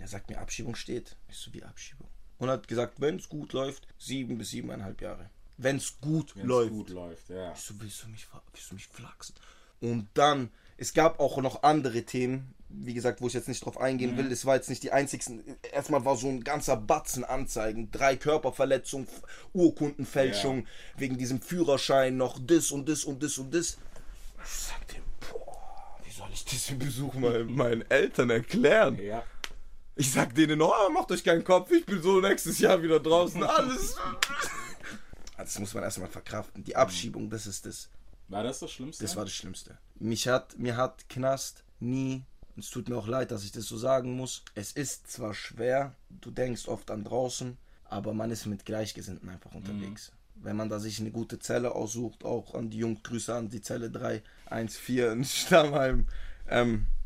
[0.00, 1.16] Er sagt mir, Abschiebung steht.
[1.28, 2.08] Ich so, wie Abschiebung?
[2.38, 5.30] Und hat gesagt, wenn es gut läuft, sieben bis siebeneinhalb Jahre.
[5.56, 6.70] Wenn es gut Wenn's läuft.
[6.70, 7.52] gut läuft, ja.
[7.52, 9.34] Ich so, willst du mich, willst du mich flachsen?
[9.80, 13.80] Und dann, es gab auch noch andere Themen, wie gesagt, wo ich jetzt nicht drauf
[13.80, 14.30] eingehen will.
[14.30, 15.42] Es war jetzt nicht die einzigsten.
[15.72, 17.90] Erstmal war so ein ganzer Batzen Anzeigen.
[17.90, 19.08] Drei Körperverletzungen,
[19.52, 23.78] Urkundenfälschung, wegen diesem Führerschein noch das und das und das und das.
[24.44, 28.98] Ich sagte, boah, wie soll ich im Besuch mal meinen Eltern erklären?
[29.02, 29.24] Ja.
[29.96, 33.42] Ich sag denen, oh, macht euch keinen Kopf, ich bin so nächstes Jahr wieder draußen,
[33.42, 33.96] alles.
[35.36, 36.64] Das muss man erstmal verkraften.
[36.64, 37.88] Die Abschiebung, das ist das.
[38.28, 39.04] War das das Schlimmste?
[39.04, 39.78] Das war das Schlimmste.
[39.98, 42.22] Mich hat, mir hat Knast nie,
[42.54, 45.34] und es tut mir auch leid, dass ich das so sagen muss, es ist zwar
[45.34, 50.12] schwer, du denkst oft an draußen, aber man ist mit Gleichgesinnten einfach unterwegs.
[50.34, 53.90] Wenn man da sich eine gute Zelle aussucht, auch an die Junggrüße an die Zelle
[53.90, 56.06] 314 in Stammheim,
[56.48, 56.97] ähm, äh,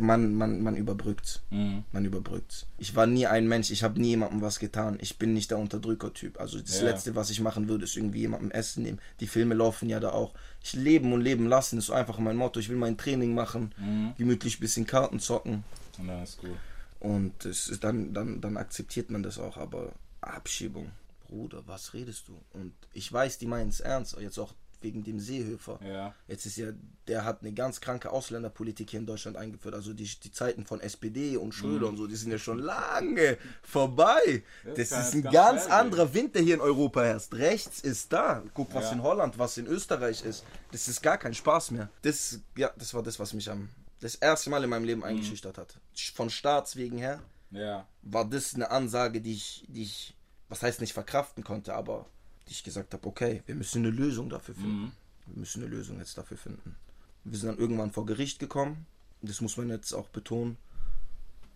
[0.00, 1.42] man, man, man überbrückt.
[1.50, 2.66] Man überbrückt.
[2.78, 4.98] Ich war nie ein Mensch, ich habe nie jemandem was getan.
[5.00, 6.38] Ich bin nicht der Unterdrücker-Typ.
[6.40, 6.86] Also das Ja.
[6.90, 9.00] Letzte, was ich machen würde, ist irgendwie jemandem Essen nehmen.
[9.20, 10.34] Die Filme laufen ja da auch.
[10.62, 12.60] Ich leben und leben lassen ist so einfach mein Motto.
[12.60, 13.74] Ich will mein Training machen,
[14.18, 15.64] gemütlich ein bisschen Karten zocken.
[15.98, 16.56] Und dann ist gut.
[17.00, 19.56] Und es ist dann, dann, dann akzeptiert man das auch.
[19.56, 20.90] Aber Abschiebung,
[21.28, 22.38] Bruder, was redest du?
[22.52, 24.16] Und ich weiß, die meinen es ernst.
[24.20, 25.78] Jetzt auch wegen dem Seehöfer.
[25.84, 26.14] Ja.
[26.28, 26.68] Jetzt ist ja,
[27.08, 29.74] der hat eine ganz kranke Ausländerpolitik hier in Deutschland eingeführt.
[29.74, 33.36] Also die, die Zeiten von SPD und Schröder und so, die sind ja schon lange
[33.62, 34.42] vorbei.
[34.64, 37.32] Das Das ist ein ganz ganz anderer Wind, der hier in Europa herrscht.
[37.34, 38.42] Rechts ist da.
[38.54, 38.92] Guck, was Ja.
[38.92, 40.44] in Holland, was in Österreich ist.
[40.72, 41.88] Das ist gar kein Spaß mehr.
[42.02, 43.68] Das, ja, das war das, was mich am
[44.00, 45.78] das erste Mal in meinem Leben eingeschüchtert hat.
[46.14, 47.86] Von Staatswegen her Ja.
[48.02, 50.14] war das eine Ansage, die ich, die ich,
[50.48, 52.06] was heißt nicht verkraften konnte, aber
[52.50, 54.92] ich gesagt habe, okay, wir müssen eine Lösung dafür finden.
[55.26, 56.76] Wir müssen eine Lösung jetzt dafür finden.
[57.24, 58.86] Wir sind dann irgendwann vor Gericht gekommen.
[59.22, 60.56] Das muss man jetzt auch betonen.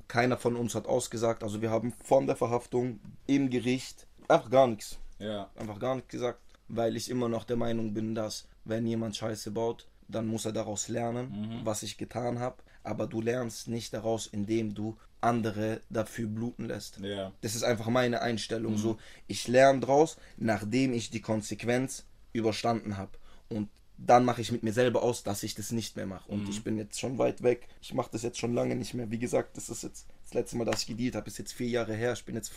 [0.06, 1.42] Keiner von uns hat ausgesagt.
[1.42, 4.98] Also wir haben von der Verhaftung im Gericht einfach gar nichts.
[5.18, 5.50] Ja.
[5.56, 6.40] Einfach gar nichts gesagt.
[6.68, 10.52] Weil ich immer noch der Meinung bin, dass wenn jemand Scheiße baut, dann muss er
[10.52, 12.56] daraus lernen, was ich getan habe.
[12.84, 16.98] Aber du lernst nicht daraus, indem du andere dafür bluten lässt.
[17.00, 17.32] Ja.
[17.40, 18.76] Das ist einfach meine Einstellung.
[18.76, 23.12] So, ich lerne daraus, nachdem ich die Konsequenz überstanden habe.
[23.48, 26.30] Und dann mache ich mit mir selber aus, dass ich das nicht mehr mache.
[26.30, 27.68] Und ich bin jetzt schon weit weg.
[27.80, 29.10] Ich mache das jetzt schon lange nicht mehr.
[29.10, 31.68] Wie gesagt, das ist jetzt das letzte Mal, dass ich gedealt habe, ist jetzt vier
[31.68, 32.12] Jahre her.
[32.12, 32.52] Ich bin jetzt,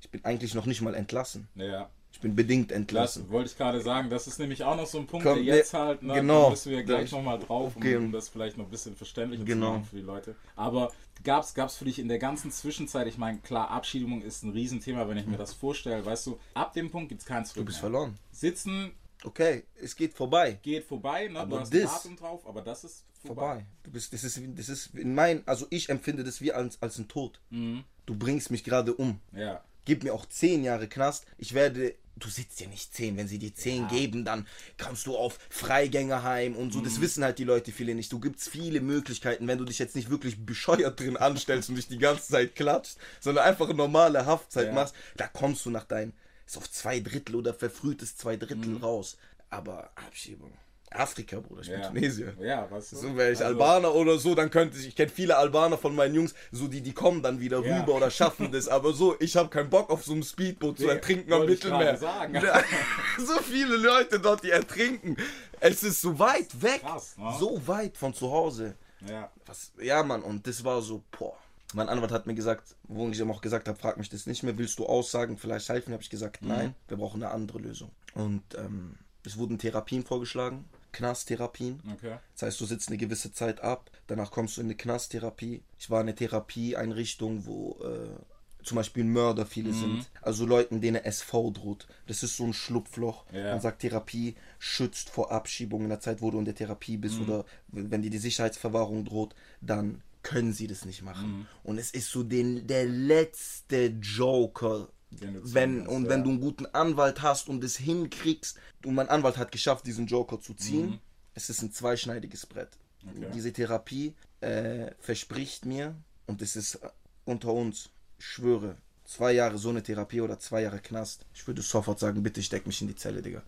[0.00, 1.48] ich bin eigentlich noch nicht mal entlassen.
[1.54, 1.90] Ja.
[2.22, 3.30] Bin bedingt Das entlassen.
[3.30, 5.74] wollte ich gerade sagen, das ist nämlich auch noch so ein Punkt, Komm, der jetzt
[5.74, 6.44] halt, ne, genau.
[6.44, 7.96] da müssen wir gleich nochmal drauf, okay.
[7.96, 9.66] um das vielleicht noch ein bisschen verständlicher Genau.
[9.66, 10.36] zu machen für die Leute.
[10.56, 10.92] Aber
[11.24, 15.08] gab es für dich in der ganzen Zwischenzeit, ich meine, klar, Abschiedung ist ein Riesenthema,
[15.08, 17.64] wenn ich mir das vorstelle, weißt du, ab dem Punkt gibt es keinen Zurück Du
[17.66, 17.90] bist mehr.
[17.90, 18.18] verloren.
[18.30, 18.92] Sitzen
[19.24, 20.58] Okay, es geht vorbei.
[20.62, 21.38] geht vorbei, ne?
[21.40, 23.40] Aber du hast das- Datum drauf, aber das ist vorbei.
[23.42, 23.66] Vorbei.
[23.84, 26.98] Du bist, das ist, das ist in mein, also ich empfinde das wie als, als
[26.98, 27.40] ein Tod.
[27.50, 29.20] Du bringst mich gerade um.
[29.32, 29.62] Ja.
[29.84, 31.26] Gib mir auch zehn Jahre Knast.
[31.38, 31.94] Ich werde.
[32.16, 33.16] Du sitzt ja nicht zehn.
[33.16, 34.46] Wenn sie dir zehn geben, dann
[34.76, 36.80] kannst du auf Freigängerheim und so.
[36.80, 38.12] Das wissen halt die Leute viele nicht.
[38.12, 41.88] Du gibst viele Möglichkeiten, wenn du dich jetzt nicht wirklich bescheuert drin anstellst und dich
[41.88, 44.72] die ganze Zeit klatscht, sondern einfach eine normale Haftzeit Ja.
[44.74, 44.94] machst.
[45.16, 46.12] Da kommst du nach deinem.
[46.46, 49.16] Ist auf zwei Drittel oder verfrühtes zwei Drittel raus.
[49.48, 50.52] Aber Abschiebung.
[50.94, 51.62] Afrika, Bruder.
[51.62, 51.88] Ich bin Ja.
[51.88, 52.34] Tunesier.
[52.40, 52.80] Ja, du?
[52.80, 55.94] So wäre ich Also, Albaner oder so, dann könnte ich, ich kenne viele Albaner von
[55.94, 57.80] meinen Jungs, so die, die kommen dann wieder Ja.
[57.80, 60.88] rüber oder schaffen das, aber so, ich habe keinen Bock auf so einem Speedboot zu
[60.88, 61.98] ertrinken am Mittelmeer.
[63.18, 65.16] so viele Leute dort, die ertrinken.
[65.60, 67.34] Es ist so weit weg, Krass, ne?
[67.38, 68.74] so weit von zu Hause.
[69.08, 69.30] Ja.
[69.46, 71.36] Was, ja, Mann, und das war so, boah.
[71.74, 74.42] Mein Anwalt hat mir gesagt, wo ich ihm auch gesagt habe, frag mich das nicht
[74.42, 75.94] mehr, willst du Aussagen, vielleicht helfen?
[75.94, 77.90] Habe ich gesagt, nein, wir brauchen eine andere Lösung.
[78.14, 81.80] Und ähm, es wurden Therapien vorgeschlagen, Knasttherapien.
[81.94, 82.16] Okay.
[82.34, 85.62] Das heißt, du sitzt eine gewisse Zeit ab, danach kommst du in eine Knasttherapie.
[85.78, 90.08] Ich war in einer Therapieeinrichtung, wo äh, zum Beispiel Mörder viele sind.
[90.20, 91.88] Also Leuten, denen SV droht.
[92.06, 93.24] Das ist so ein Schlupfloch.
[93.32, 93.52] Ja.
[93.52, 97.20] Man sagt, Therapie schützt vor Abschiebung in der Zeit, wo du in der Therapie bist
[97.20, 101.48] oder wenn dir die Sicherheitsverwahrung droht, dann können sie das nicht machen.
[101.64, 104.88] Und es ist so den, der letzte Joker,
[105.20, 106.24] wenn, und musst, wenn ja.
[106.24, 110.40] du einen guten Anwalt hast und es hinkriegst, und mein Anwalt hat geschafft, diesen Joker
[110.40, 111.00] zu ziehen,
[111.34, 112.70] es ist ein zweischneidiges Brett.
[113.04, 113.30] Okay.
[113.34, 115.94] Diese Therapie äh, verspricht mir,
[116.26, 116.88] und es ist äh,
[117.24, 121.26] unter uns, ich schwöre, zwei Jahre so eine Therapie oder zwei Jahre Knast.
[121.34, 123.42] Ich würde sofort sagen, bitte steck mich in die Zelle, Digga.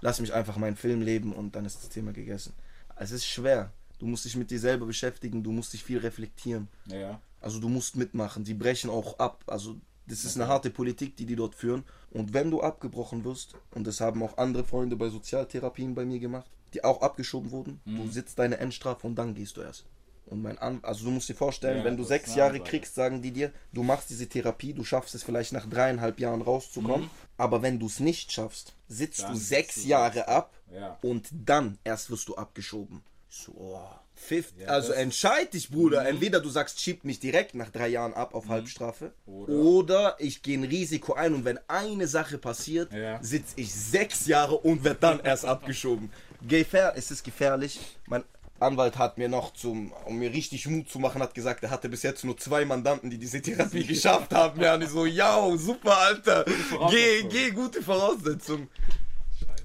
[0.00, 2.52] Lass mich einfach meinen Film leben und dann ist das Thema gegessen.
[2.96, 3.72] Es ist schwer.
[3.98, 6.68] Du musst dich mit dir selber beschäftigen, du musst dich viel reflektieren.
[6.86, 7.20] Ja.
[7.40, 8.44] Also du musst mitmachen.
[8.44, 9.44] Die brechen auch ab.
[9.46, 9.76] Also
[10.10, 11.84] das ist eine harte Politik, die die dort führen.
[12.10, 16.18] Und wenn du abgebrochen wirst, und das haben auch andere Freunde bei Sozialtherapien bei mir
[16.18, 19.84] gemacht, die auch abgeschoben wurden, du sitzt deine Endstrafe und dann gehst du erst.
[20.26, 22.70] Und mein An also du musst dir vorstellen, Ja, wenn du sechs Jahre Ansage.
[22.70, 26.42] kriegst, sagen die dir, du machst diese Therapie, du schaffst es vielleicht nach dreieinhalb Jahren
[26.42, 27.10] rauszukommen.
[27.36, 30.98] Aber wenn du es nicht schaffst, sitzt Dann du sechs du Jahre ab Ja.
[31.02, 33.02] und dann erst wirst du abgeschoben.
[33.30, 34.98] Ich So, oh, 50, Ja, also Mhm.
[34.98, 36.06] entscheid dich, Bruder.
[36.06, 39.12] Entweder du sagst, schieb mich direkt nach drei Jahren ab auf Halbstrafe.
[39.24, 43.22] Oder- Oder, ich gehe ein Risiko ein und wenn eine Sache passiert, Ja.
[43.22, 46.10] sitze ich sechs Jahre und werde dann erst abgeschoben.
[46.46, 47.78] Gefähr es ist gefährlich.
[48.06, 48.24] Mein
[48.58, 51.88] Anwalt hat mir noch, zum, um mir richtig Mut zu machen, hat gesagt, er hatte
[51.88, 54.60] bis jetzt nur zwei Mandanten, die diese Therapie geschafft haben.
[54.60, 56.44] Ja, und ich so, ja, super, Alter.
[56.90, 58.68] Geh, geh, gute Voraussetzung.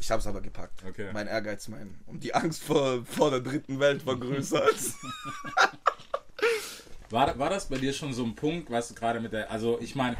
[0.05, 0.83] Ich hab's aber gepackt.
[0.87, 1.09] Okay.
[1.13, 1.95] Mein Ehrgeiz, mein.
[2.05, 4.93] Und die Angst vor, vor der dritten Welt war größer als.
[7.11, 9.79] War, war das bei dir schon so ein Punkt, weißt du, gerade mit der, also
[9.79, 10.17] ich meine,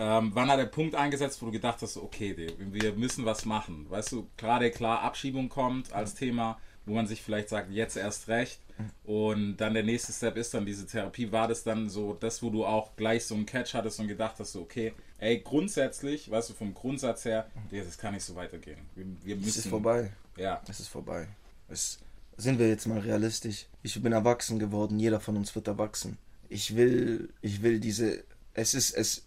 [0.00, 3.44] ähm, wann hat der Punkt eingesetzt, wo du gedacht hast, okay, Digga, wir müssen was
[3.44, 3.86] machen?
[3.88, 8.26] Weißt du, gerade klar, Abschiebung kommt als Thema, wo man sich vielleicht sagt, jetzt erst
[8.26, 8.58] recht.
[9.04, 11.30] Und dann der nächste Step ist dann diese Therapie.
[11.30, 14.34] War das dann so, das, wo du auch gleich so einen Catch hattest und gedacht
[14.40, 18.78] hast, okay, ey, grundsätzlich, weißt du, vom Grundsatz her, das kann nicht so weitergehen.
[18.94, 19.48] Wir, wir müssen.
[19.48, 20.12] Es ist vorbei.
[20.36, 20.62] Ja.
[20.68, 21.28] Es ist vorbei.
[21.68, 21.98] Es,
[22.36, 23.66] sind wir jetzt mal realistisch.
[23.82, 24.98] Ich bin erwachsen geworden.
[24.98, 26.18] Jeder von uns wird erwachsen.
[26.48, 28.24] Ich will, ich will diese.
[28.54, 29.24] Es ist, es.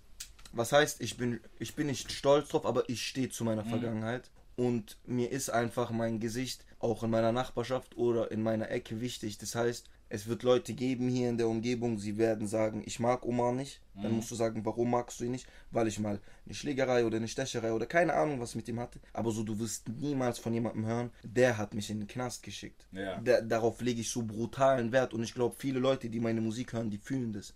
[0.53, 4.29] Was heißt, ich bin, ich bin nicht stolz drauf, aber ich stehe zu meiner Vergangenheit.
[4.55, 9.37] Und mir ist einfach mein Gesicht auch in meiner Nachbarschaft oder in meiner Ecke wichtig.
[9.37, 13.25] Das heißt, es wird Leute geben hier in der Umgebung, sie werden sagen, ich mag
[13.25, 13.81] Omar nicht.
[14.01, 15.47] Dann musst du sagen, warum magst du ihn nicht?
[15.71, 18.99] Weil ich mal eine Schlägerei oder eine Stecherei oder keine Ahnung, was mit ihm hatte.
[19.11, 22.85] Aber so, du wirst niemals von jemandem hören, der hat mich in den Knast geschickt.
[22.91, 23.19] Ja.
[23.19, 26.73] Der, darauf lege ich so brutalen Wert und ich glaube, viele Leute, die meine Musik
[26.73, 27.55] hören, die fühlen das.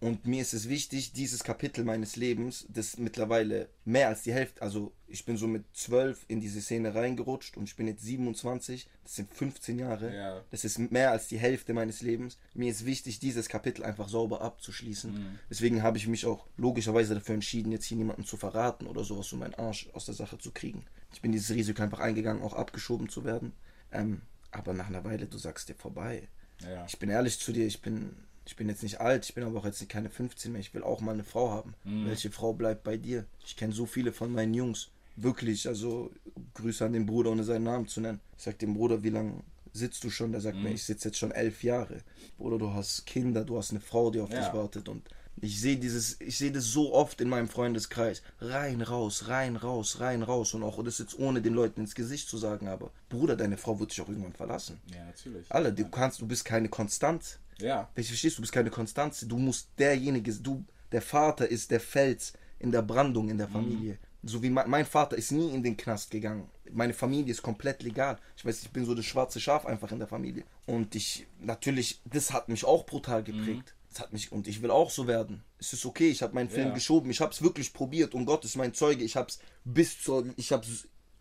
[0.00, 4.60] Und mir ist es wichtig, dieses Kapitel meines Lebens, das mittlerweile mehr als die Hälfte,
[4.60, 8.88] also ich bin so mit 12 in diese Szene reingerutscht und ich bin jetzt 27,
[9.02, 10.14] das sind 15 Jahre.
[10.14, 10.44] Ja.
[10.50, 12.38] Das ist mehr als die Hälfte meines Lebens.
[12.54, 15.38] Mir ist wichtig, dieses Kapitel einfach sauber abzuschließen.
[15.50, 19.32] Deswegen habe ich mich auch logischerweise dafür entschieden, jetzt hier niemanden zu verraten oder sowas,
[19.32, 20.84] um meinen Arsch aus der Sache zu kriegen.
[21.12, 23.52] Ich bin dieses Risiko einfach eingegangen, auch abgeschoben zu werden.
[23.92, 26.28] Ähm, Aber nach einer Weile, du sagst dir vorbei.
[26.62, 26.84] Ja.
[26.86, 29.58] Ich bin ehrlich zu dir, ich bin, ich bin jetzt nicht alt, ich bin aber
[29.60, 30.60] auch jetzt keine 15 mehr.
[30.60, 31.74] Ich will auch mal eine Frau haben.
[31.84, 32.06] Mhm.
[32.06, 33.26] Welche Frau bleibt bei dir?
[33.44, 34.90] Ich kenne so viele von meinen Jungs.
[35.22, 36.10] Wirklich, also
[36.54, 38.20] Grüße an den Bruder, ohne seinen Namen zu nennen.
[38.36, 40.32] Ich sag dem Bruder, wie lange sitzt du schon?
[40.32, 40.62] Der sagt Mhm.
[40.64, 41.98] mir, ich sitze jetzt schon elf Jahre.
[42.36, 44.40] Bruder, du hast Kinder, du hast eine Frau, die auf Ja.
[44.40, 44.88] dich wartet.
[44.88, 45.02] Und
[45.40, 48.22] ich sehe dieses, ich sehe das so oft in meinem Freundeskreis.
[48.40, 50.54] Rein, raus, rein, raus, rein, raus.
[50.54, 53.56] Und auch und das jetzt ohne den Leuten ins Gesicht zu sagen, aber Bruder, deine
[53.56, 54.80] Frau wird dich auch irgendwann verlassen.
[54.92, 55.46] Ja, natürlich.
[55.50, 57.38] Alle, du kannst, du bist keine Konstanz.
[57.60, 57.88] Ja.
[57.94, 59.24] Welche verstehst du, bist keine Konstanz.
[59.28, 63.98] Du musst derjenige, du, der Vater ist der Fels in der Brandung in der Familie.
[64.22, 66.48] So wie mein, mein Vater ist nie in den Knast gegangen.
[66.72, 68.18] Meine Familie ist komplett legal.
[68.36, 70.44] Ich weiß, ich bin so das schwarze Schaf einfach in der Familie.
[70.66, 73.74] Und ich, natürlich, das hat mich auch brutal geprägt.
[73.90, 75.42] Das hat mich, und ich will auch so werden.
[75.58, 76.74] Es ist okay, ich habe meinen Film Ja.
[76.74, 79.02] geschoben, ich habe es wirklich probiert und Gott ist mein Zeuge.
[79.04, 80.66] Ich habe es bis zur, ich habe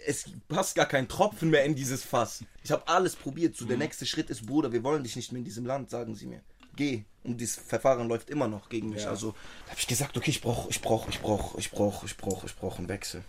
[0.05, 2.43] es passt gar kein Tropfen mehr in dieses Fass.
[2.63, 3.55] Ich habe alles probiert.
[3.55, 6.13] So der nächste Schritt ist, Bruder, wir wollen dich nicht mehr in diesem Land, sagen
[6.15, 6.41] sie mir.
[6.77, 7.03] Geh.
[7.23, 9.03] Und dieses Verfahren läuft immer noch gegen mich.
[9.03, 9.09] Ja.
[9.09, 9.35] Also
[9.67, 12.55] habe ich gesagt, okay, ich brauche, ich brauche, ich brauche, ich brauche, ich brauche, ich
[12.55, 13.21] brauche einen Wechsel.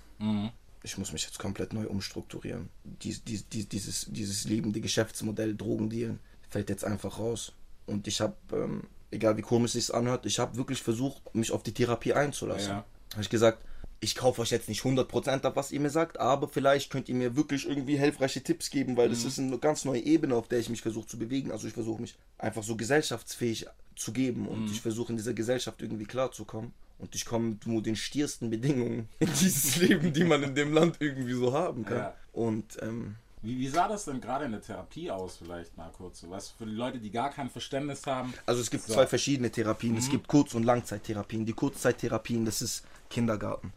[0.84, 2.68] Ich muss mich jetzt komplett neu umstrukturieren.
[2.84, 7.52] Dies, dies, dies, dieses, dieses liebende Geschäftsmodell Drogendealen fällt jetzt einfach raus.
[7.86, 11.50] Und ich habe, ähm, egal wie komisch es sich anhört, ich habe wirklich versucht, mich
[11.50, 12.70] auf die Therapie einzulassen.
[12.70, 12.84] Ja.
[13.12, 13.64] Habe ich gesagt,
[14.00, 17.14] ich kaufe euch jetzt nicht 100% ab, was ihr mir sagt, aber vielleicht könnt ihr
[17.16, 20.60] mir wirklich irgendwie hilfreiche Tipps geben, weil das ist eine ganz neue Ebene, auf der
[20.60, 21.50] ich mich versuche zu bewegen.
[21.50, 25.82] Also ich versuche mich einfach so gesellschaftsfähig zu geben und ich versuche in dieser Gesellschaft
[25.82, 26.72] irgendwie klarzukommen.
[27.00, 30.72] Und ich komme mit nur den stiersten Bedingungen in dieses Leben, die man in dem
[30.72, 31.98] Land irgendwie so haben kann.
[31.98, 32.14] Ja.
[32.32, 36.20] Und ähm, Wie, wie sah das denn gerade in der Therapie aus, vielleicht mal kurz?
[36.20, 38.34] So, Was für die Leute, die gar kein Verständnis haben?
[38.46, 38.94] Also es gibt So.
[38.94, 39.96] zwei verschiedene Therapien.
[39.96, 41.46] Es gibt Kurz- und Langzeittherapien.
[41.46, 43.72] Die Kurzzeittherapien, das ist Kindergarten.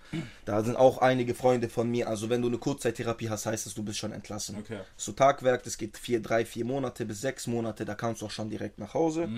[0.45, 2.07] Da sind auch einige Freunde von mir.
[2.07, 4.57] Also wenn du eine Kurzzeittherapie hast, heißt es, du bist schon entlassen.
[4.59, 4.79] Okay.
[4.97, 7.85] So Tagwerk, das geht vier, drei, vier Monate bis sechs Monate.
[7.85, 9.29] Da kannst du auch schon direkt nach Hause.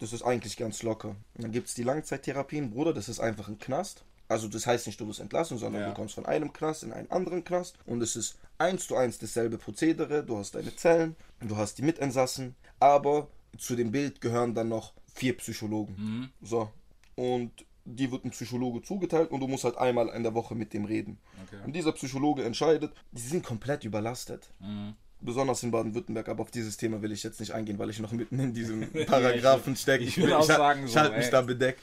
[0.00, 1.16] Das ist eigentlich ganz locker.
[1.36, 2.92] Dann gibt es die Langzeittherapien, Bruder.
[2.92, 4.04] Das ist einfach ein Knast.
[4.28, 5.88] Also das heißt nicht, du wirst entlassen, sondern Ja.
[5.88, 9.18] du kommst von einem Knast in einen anderen Knast und es ist eins zu eins
[9.18, 10.24] dasselbe Prozedere.
[10.24, 13.28] Du hast deine Zellen, du hast die Mitinsassen, aber
[13.58, 16.32] zu dem Bild gehören dann noch vier Psychologen.
[16.40, 16.70] So.
[17.16, 17.52] Und
[17.84, 20.84] die wird ein Psychologe zugeteilt und du musst halt einmal in der Woche mit dem
[20.84, 21.18] reden.
[21.46, 21.58] Okay.
[21.66, 24.48] Und dieser Psychologe entscheidet, die sind komplett überlastet.
[25.20, 28.12] Besonders in Baden-Württemberg, aber auf dieses Thema will ich jetzt nicht eingehen, weil ich noch
[28.12, 30.04] mitten in diesem Paragraphen stecke.
[30.04, 31.80] ich will auch ha- sagen, ich so, halte mich da bedeckt.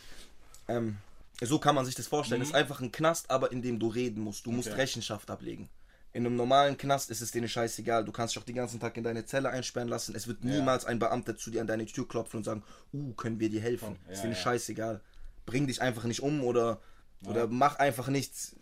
[0.68, 0.98] Ähm,
[1.42, 2.40] so kann man sich das vorstellen.
[2.40, 2.44] Mhm.
[2.44, 4.46] Es ist einfach ein Knast, aber in dem du reden musst.
[4.46, 4.78] Du musst Okay.
[4.82, 5.70] Rechenschaft ablegen.
[6.14, 8.04] In einem normalen Knast ist es denen scheißegal.
[8.06, 10.14] Du kannst dich auch den ganzen Tag in deine Zelle einsperren lassen.
[10.14, 13.40] Es wird niemals ein Beamter zu dir an deine Tür klopfen und sagen, uh, können
[13.40, 13.96] wir dir helfen?
[14.08, 14.40] Ja, ist denen ja.
[14.40, 15.02] scheißegal.
[15.46, 16.80] Bring dich einfach nicht um oder,
[17.26, 18.56] oder mach einfach nichts.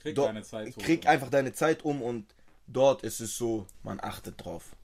[0.00, 0.80] Krieg Do- deine Zeit so.
[0.80, 2.26] Krieg einfach deine Zeit um und
[2.66, 4.76] dort ist es so, man achtet drauf.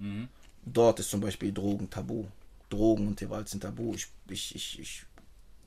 [0.65, 2.27] Dort ist zum Beispiel Drogen tabu.
[2.71, 3.95] Drogen und Gewalt sind tabu.
[3.95, 5.07] Ich, ich, ich, ich,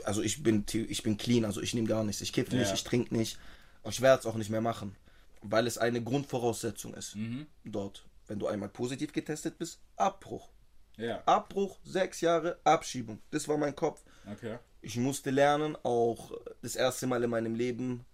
[0.04, 2.22] also ich bin, ich bin clean, also ich nehme gar nichts.
[2.22, 2.74] Ich kiff nicht, Ja.
[2.74, 3.38] ich trinke nicht.
[3.84, 4.96] Und ich werde es auch nicht mehr machen.
[5.42, 7.16] Weil es eine Grundvoraussetzung ist.
[7.16, 7.46] Mhm.
[7.64, 8.04] Dort.
[8.28, 10.50] Wenn du einmal positiv getestet bist, Abbruch.
[10.98, 13.20] Ja, Abbruch, sechs Jahre, Abschiebung.
[13.30, 14.02] Das war mein Kopf.
[14.32, 14.58] okay.
[14.86, 18.06] Ich musste lernen, auch das erste Mal in meinem Leben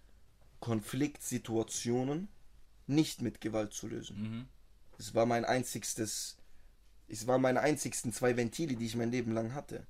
[0.60, 2.28] Konfliktsituationen
[2.86, 4.48] nicht mit Gewalt zu lösen.
[4.98, 6.38] Es war mein einzigstes,
[7.08, 9.86] es waren meine einzigsten zwei Ventile, die ich mein Leben lang hatte.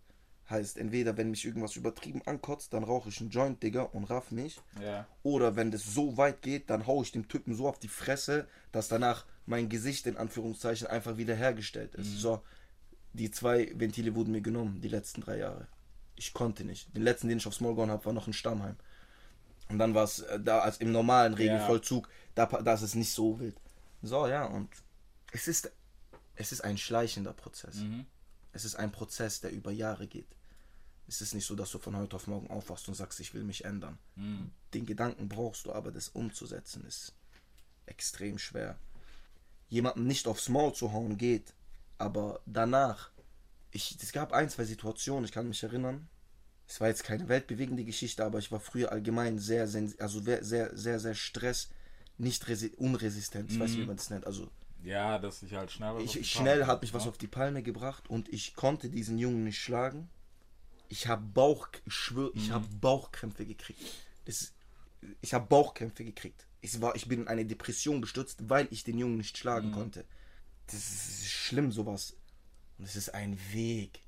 [0.51, 4.33] Heißt, entweder wenn mich irgendwas übertrieben ankotzt, dann rauche ich einen Joint, Digga, und raff
[4.33, 4.61] mich.
[4.83, 5.07] Ja.
[5.23, 8.49] Oder wenn das so weit geht, dann hau ich dem Typen so auf die Fresse,
[8.73, 12.19] dass danach mein Gesicht in Anführungszeichen einfach wieder hergestellt ist.
[12.19, 12.43] So,
[13.13, 15.69] die zwei Ventile wurden mir genommen, die letzten drei Jahre.
[16.23, 16.95] Ich konnte nicht.
[16.95, 18.77] Den letzten, den ich aufs Maul gehauen habe, war noch in Stammheim.
[19.69, 22.95] Und dann war es äh, da als im normalen Regelvollzug, da, pa- da ist es
[22.95, 23.57] nicht so wild.
[24.03, 24.69] So, ja, und
[25.33, 25.73] es ist,
[26.37, 27.77] es ist ein schleichender Prozess.
[28.53, 30.29] Es ist ein Prozess, der über Jahre geht.
[31.09, 33.43] Es ist nicht so, dass du von heute auf morgen aufwachst und sagst, ich will
[33.43, 33.99] mich ändern.
[34.75, 37.15] Den Gedanken brauchst du, aber das umzusetzen ist
[37.87, 38.79] extrem schwer.
[39.71, 41.53] Jemandem nicht aufs Maul zu hauen geht,
[41.99, 43.11] aber danach,
[43.73, 46.09] ich, es gab ein, zwei Situationen, ich kann mich erinnern.
[46.73, 50.75] Es war jetzt keine weltbewegende Geschichte, aber ich war früher allgemein sehr, also sehr, sehr,
[50.75, 51.69] sehr, sehr Stress,
[52.17, 53.51] nicht resi unresistent.
[53.51, 54.27] Ich weiß nicht, wie man das nennt.
[54.27, 54.49] Also
[54.83, 58.09] Ja, dass ich halt schnell was ich, schnell hat mich was auf die Palme gebracht
[58.09, 60.09] und ich konnte diesen Jungen nicht schlagen.
[60.89, 63.83] Ich habe Bauch, ich schwör, ich habe Bauchkrämpfe gekriegt.
[64.25, 64.55] Das,
[65.21, 66.47] ich habe Bauchkrämpfe gekriegt.
[66.63, 70.07] Ich, war, ich bin in eine Depression gestürzt, weil ich den Jungen nicht schlagen konnte.
[70.69, 72.17] Das ist schlimm, sowas.
[72.79, 74.01] Und es ist ein Weg.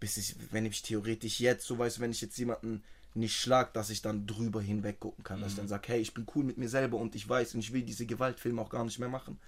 [0.00, 2.84] Bis ich, wenn ich theoretisch jetzt, so weiß, wenn ich jetzt jemanden
[3.14, 5.40] nicht schlag, dass ich dann drüber hinweg gucken kann.
[5.40, 7.60] Dass ich dann sage, hey, ich bin cool mit mir selber und ich weiß und
[7.60, 9.38] ich will diese Gewaltfilme auch gar nicht mehr machen.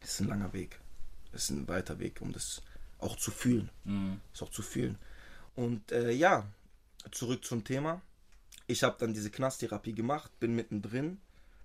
[0.00, 0.80] Das ist ein langer Weg.
[1.32, 2.62] Das ist ein weiter Weg, um das
[2.98, 3.70] auch zu fühlen.
[4.32, 4.98] Das auch zu fühlen.
[5.54, 6.46] Und äh, ja,
[7.10, 8.00] zurück zum Thema.
[8.66, 11.20] Ich habe dann diese Knasttherapie gemacht, bin mittendrin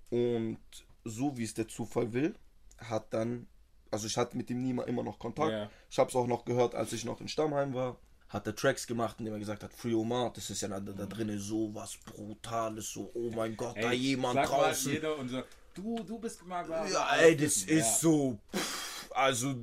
[0.10, 0.58] und
[1.06, 2.36] so wie es der Zufall will,
[2.77, 3.47] hat dann,
[3.91, 5.51] also ich hatte mit dem Nima immer noch Kontakt.
[5.51, 5.69] Ja.
[5.89, 7.97] Ich habe es auch noch gehört, als ich noch in Stammheim war.
[8.34, 10.80] Hat er Tracks gemacht, in dem er gesagt hat, Free Omar, das ist ja da,
[10.80, 14.91] da drin so was Brutales, so, oh mein Gott, da jemand sag mal draußen.
[14.91, 15.43] Jeder und so,
[15.76, 17.78] du, du bist mal Ja, ey, das Ja.
[17.78, 18.39] ist so.
[18.56, 19.54] Pff, also,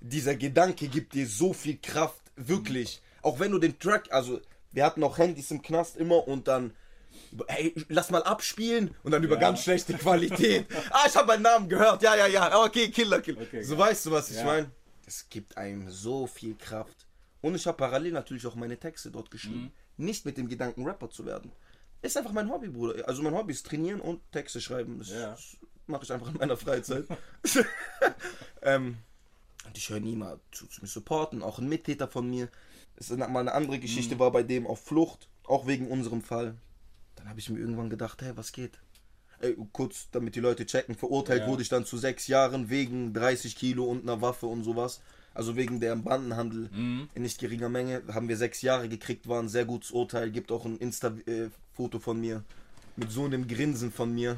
[0.00, 3.00] dieser Gedanke gibt dir so viel Kraft, wirklich.
[3.22, 4.40] Auch wenn du den Track, also,
[4.72, 6.74] wir hatten auch Handys im Knast immer und dann.
[7.46, 9.40] Hey, lass mal abspielen und dann über Ja.
[9.40, 10.66] ganz schlechte Qualität.
[10.90, 12.02] ah, ich habe meinen Namen gehört.
[12.02, 12.64] Ja, ja, ja.
[12.64, 13.42] Okay, Killer, Killer.
[13.42, 13.88] Okay, so geil.
[13.90, 14.44] weißt du, was ich Ja.
[14.44, 14.70] meine?
[15.04, 17.07] Das gibt einem so viel Kraft.
[17.40, 19.72] Und ich habe parallel natürlich auch meine Texte dort geschrieben.
[19.96, 20.04] Mhm.
[20.06, 21.52] Nicht mit dem Gedanken, Rapper zu werden.
[22.02, 23.06] Ist einfach mein Hobby, Bruder.
[23.08, 24.98] Also mein Hobby ist trainieren und Texte schreiben.
[24.98, 25.36] Das Ja.
[25.86, 27.06] mache ich einfach in meiner Freizeit.
[28.62, 28.98] ähm,
[29.66, 31.42] und ich höre niemand zu, zu mich supporten.
[31.42, 32.48] Auch ein Mittäter von mir.
[32.96, 34.18] Es ist mal eine andere Geschichte, Mhm.
[34.20, 35.28] war bei dem auf Flucht.
[35.44, 36.56] Auch wegen unserem Fall.
[37.16, 38.78] Dann habe ich mir irgendwann gedacht, hey, was geht?
[39.40, 41.48] Ey, kurz, damit die Leute checken, verurteilt Ja.
[41.48, 45.00] wurde ich dann zu sechs Jahren wegen 30 Kilo und einer Waffe und sowas.
[45.38, 47.08] Also wegen der Bandenhandel Mhm.
[47.14, 48.02] in nicht geringer Menge.
[48.12, 50.32] Haben wir sechs Jahre gekriegt, war ein sehr gutes Urteil.
[50.32, 52.42] Gibt auch ein Insta-Foto von mir
[52.96, 54.36] mit so einem Grinsen von mir.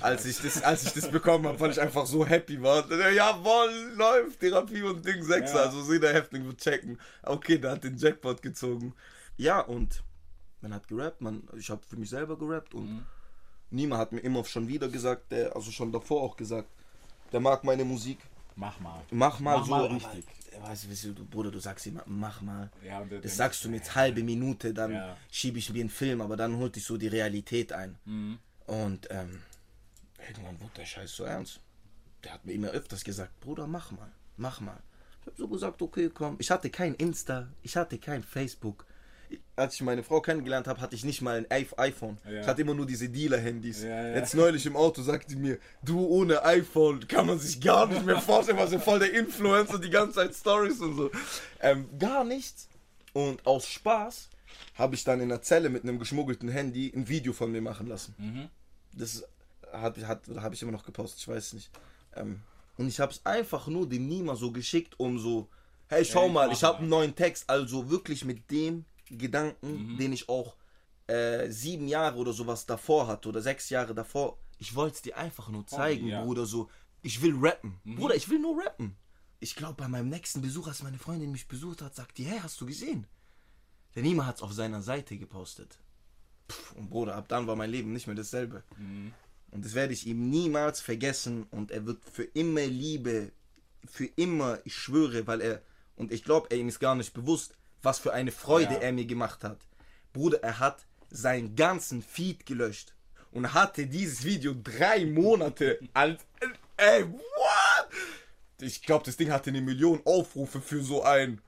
[0.00, 2.88] Als ich das, als ich das bekommen habe, weil ich einfach so happy war.
[3.10, 5.56] Jawohl, läuft, Therapie und Ding, Sechser.
[5.56, 5.62] Ja.
[5.64, 6.96] Also so der Häftling wird checken.
[7.24, 8.94] Okay, der hat den Jackpot gezogen.
[9.36, 10.04] Ja, und
[10.60, 13.02] man hat gerappt, man, ich habe für mich selber gerappt und Mhm.
[13.70, 16.68] Nima hat mir immer schon wieder gesagt, der, also schon davor auch gesagt,
[17.32, 18.18] der mag meine Musik.
[18.56, 19.02] Mach mal.
[19.10, 19.70] Mach mal Mach so.
[19.70, 20.24] mal aber, richtig.
[20.52, 22.70] äh, Weißt du, weißt du, Bruder, du sagst immer, mach mal.
[22.82, 25.16] Ja, das sagst du mit halbe Minute, dann Ja.
[25.30, 27.98] schiebe ich mir einen Film, aber dann holt dich so die Realität ein.
[28.06, 28.38] Mhm.
[28.66, 29.42] Und ähm,
[30.26, 31.60] irgendwann wurde der Scheiß so ernst.
[32.24, 34.78] Der hat mir immer öfters gesagt, Bruder, mach mal, mach mal.
[35.20, 36.36] Ich habe so gesagt, okay, komm.
[36.38, 38.86] Ich hatte kein Insta, ich hatte kein Facebook.
[39.56, 42.18] Als ich meine Frau kennengelernt habe, hatte ich nicht mal ein iP- iPhone.
[42.26, 42.40] Ja.
[42.42, 43.82] Ich hatte immer nur diese Dealer-Handys.
[43.84, 44.16] Ja, ja.
[44.16, 48.04] Jetzt neulich im Auto sagte sie mir, du ohne iPhone kann man sich gar nicht
[48.04, 51.10] mehr vorstellen, was ja voll der Influencer, die ganze Zeit Stories und so.
[51.60, 52.68] Ähm, gar nichts.
[53.14, 54.28] Und aus Spaß
[54.74, 57.86] habe ich dann in der Zelle mit einem geschmuggelten Handy ein Video von mir machen
[57.86, 58.14] lassen.
[58.18, 58.48] Mhm.
[58.92, 59.24] Das
[59.72, 61.70] hat, hat, habe ich immer noch gepostet, ich weiß nicht.
[62.14, 62.40] Ähm,
[62.76, 65.48] und ich habe es einfach nur dem Nima so geschickt, um so,
[65.88, 67.48] hey, schau Hey, mal, ich habe einen neuen Text.
[67.48, 69.98] Also wirklich mit dem Gedanken, Mhm.
[69.98, 70.56] den ich auch
[71.08, 74.38] äh, sieben Jahre oder sowas davor hatte oder sechs Jahre davor.
[74.58, 76.20] Ich wollte es dir einfach nur zeigen, ja.
[76.20, 76.26] Mhm.
[76.26, 76.68] Bruder, so,
[77.02, 77.78] ich will rappen.
[77.84, 78.96] Bruder, ich will nur rappen.
[79.38, 82.40] Ich glaube, bei meinem nächsten Besuch, als meine Freundin mich besucht hat, sagt die, hey,
[82.42, 83.06] hast du gesehen?
[83.94, 85.78] Der Nima hat es auf seiner Seite gepostet.
[86.50, 88.64] Pff, und Bruder, ab dann war mein Leben nicht mehr dasselbe.
[89.52, 93.30] Und das werde ich ihm niemals vergessen und er wird für immer Liebe,
[93.86, 95.62] für immer, ich schwöre, weil er,
[95.96, 97.54] und ich glaube, er ihm ist gar nicht bewusst,
[97.86, 98.80] was für eine Freude Ja.
[98.80, 99.58] er mir gemacht hat.
[100.12, 102.94] Bruder, er hat seinen ganzen Feed gelöscht
[103.30, 106.20] und hatte dieses Video drei Monate als,
[106.76, 107.88] ey, what?
[108.60, 111.40] Ich glaube, das Ding hatte eine Million Aufrufe für so ein,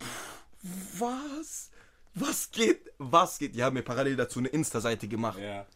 [0.00, 1.70] Pff, was?
[2.14, 2.90] Was geht?
[2.98, 3.54] Was geht?
[3.54, 5.38] Die haben mir parallel dazu eine Insta-Seite gemacht.
[5.38, 5.66] Ja.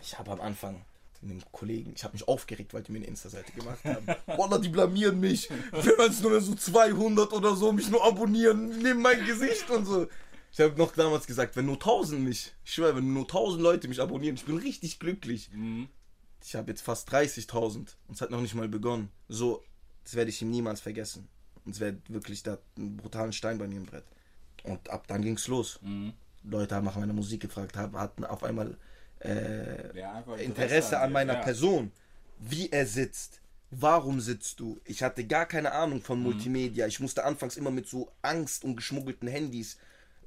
[0.00, 0.84] Ich habe am Anfang
[1.22, 4.06] einem Kollegen, ich habe mich aufgeregt, weil die mir eine Insta-Seite gemacht haben.
[4.26, 5.48] Wallah, die blamieren mich.
[5.70, 10.08] Wenn es nur so 200 oder so mich nur abonnieren, nehmen mein Gesicht und so.
[10.52, 13.88] Ich habe noch damals gesagt, wenn nur 1000 mich, ich schwöre, wenn nur 1000 Leute
[13.88, 15.50] mich abonnieren, ich bin richtig glücklich.
[16.44, 19.10] Ich habe jetzt fast 30.000 und es hat noch nicht mal begonnen.
[19.28, 19.62] So,
[20.04, 21.28] das werde ich ihm niemals vergessen.
[21.64, 24.04] Und es wäre wirklich da einen brutalen Stein bei mir im Brett.
[24.64, 25.80] Und ab dann ging's los.
[26.44, 28.76] Leute haben nach meiner Musik gefragt, haben, hatten auf einmal
[29.24, 31.40] äh, Ja, einfach Interesse an dir, meiner ja.
[31.40, 31.92] Person,
[32.38, 33.40] wie er sitzt.
[33.70, 34.78] Warum sitzt du?
[34.84, 36.86] Ich hatte gar keine Ahnung von Multimedia.
[36.86, 39.78] Ich musste anfangs immer mit so Angst und geschmuggelten Handys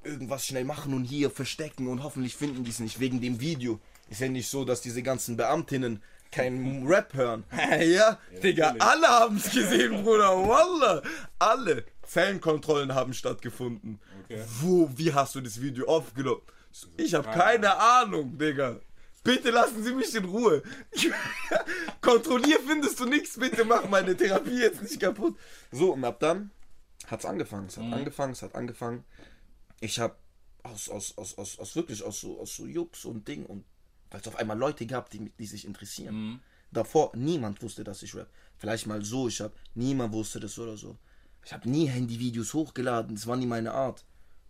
[0.02, 3.80] irgendwas schnell machen und hier verstecken und hoffentlich finden die es nicht wegen dem Video.
[4.08, 7.44] Ist ja nicht so, dass diese ganzen Beamtinnen keinen Rap hören.
[7.80, 8.82] ja, Digga, natürlich.
[8.82, 10.30] alle haben es gesehen, Bruder.
[10.30, 11.02] Wallah.
[11.38, 11.84] Alle.
[12.02, 14.00] Zellenkontrollen haben stattgefunden.
[14.24, 14.42] Okay.
[14.60, 16.42] Wo, wie hast du das Video aufgenommen?
[16.96, 18.80] Ich habe keine Ahnung, Digga.
[19.24, 20.62] Bitte lassen Sie mich in Ruhe.
[22.00, 25.36] Kontrollier findest du nichts, bitte mach meine Therapie jetzt nicht kaputt.
[25.72, 26.50] So, und ab dann
[27.08, 27.66] hat's angefangen.
[27.66, 29.04] Es hat angefangen, es hat angefangen.
[29.80, 30.14] Ich habe
[30.62, 33.64] aus, aus, aus, aus, aus wirklich aus so, aus so Jux und Ding und
[34.10, 36.40] weil es auf einmal Leute gab, die, die sich interessieren.
[36.70, 38.28] Davor niemand wusste, dass ich rap.
[38.58, 40.96] Vielleicht mal so, ich habe niemand wusste das oder so.
[41.44, 44.04] Ich habe nie Handyvideos hochgeladen, das war nie meine Art.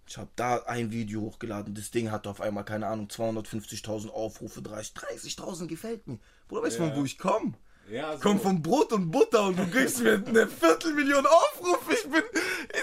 [0.08, 4.62] Ich habe da ein Video hochgeladen, das Ding hatte auf einmal, keine Ahnung, 250.000 Aufrufe,
[4.62, 6.18] 30 30.000 gefällt mir.
[6.48, 6.96] Bruder, weiß man, Ja.
[6.96, 7.54] wo ich komme?
[7.90, 8.20] Ja, so.
[8.20, 11.92] Kommt von Brot und Butter und du kriegst mir eine Viertelmillion Aufrufe.
[11.92, 12.22] Ich bin,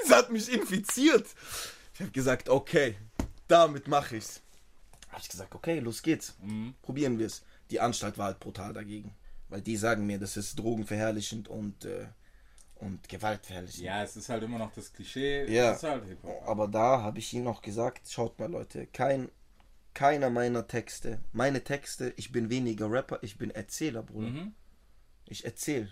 [0.03, 1.25] es hat mich infiziert.
[1.93, 2.95] Ich habe gesagt, okay,
[3.47, 4.41] damit mache ich's.
[5.09, 6.35] Habe ich gesagt, okay, los geht's.
[6.41, 6.73] Mhm.
[6.81, 7.43] Probieren wir's.
[7.69, 9.13] Die Anstalt war halt brutal dagegen.
[9.49, 12.07] Weil die sagen mir, das ist drogenverherrlichend und, äh,
[12.83, 13.83] und gewaltverherrlichend.
[13.83, 15.45] Ja, es ist halt immer noch das Klischee.
[15.51, 15.79] Ja.
[15.81, 16.03] Halt.
[16.45, 19.29] Aber da habe ich ihnen noch gesagt, schaut mal Leute, kein,
[19.93, 24.27] keiner meiner Texte, meine Texte, ich bin weniger Rapper, ich bin Erzähler, Bruder.
[24.27, 24.53] Mhm.
[25.25, 25.89] Ich erzähle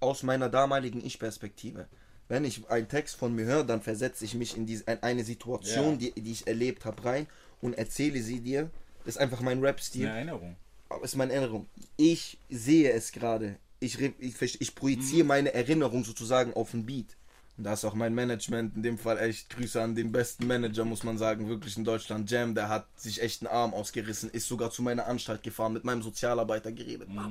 [0.00, 1.88] aus meiner damaligen Ich-Perspektive.
[2.28, 5.24] Wenn ich einen Text von mir höre, dann versetze ich mich in diese, in eine
[5.24, 6.10] Situation, Ja.
[6.10, 7.26] die, die ich erlebt habe, rein
[7.60, 8.70] und erzähle sie dir.
[9.04, 10.06] Das ist einfach mein Rap-Stil.
[10.06, 10.56] Eine Erinnerung.
[10.88, 11.66] Aber ist meine Erinnerung.
[11.96, 13.56] Ich sehe es gerade.
[13.80, 17.16] Ich, ich, ich projiziere meine Erinnerung sozusagen auf ein Beat.
[17.56, 20.84] Und da ist auch mein Management in dem Fall echt Grüße an den besten Manager,
[20.84, 22.30] muss man sagen, wirklich in Deutschland.
[22.30, 25.84] Jam, der hat sich echt einen Arm ausgerissen, ist sogar zu meiner Anstalt gefahren, mit
[25.84, 27.08] meinem Sozialarbeiter geredet.
[27.14, 27.30] Pa.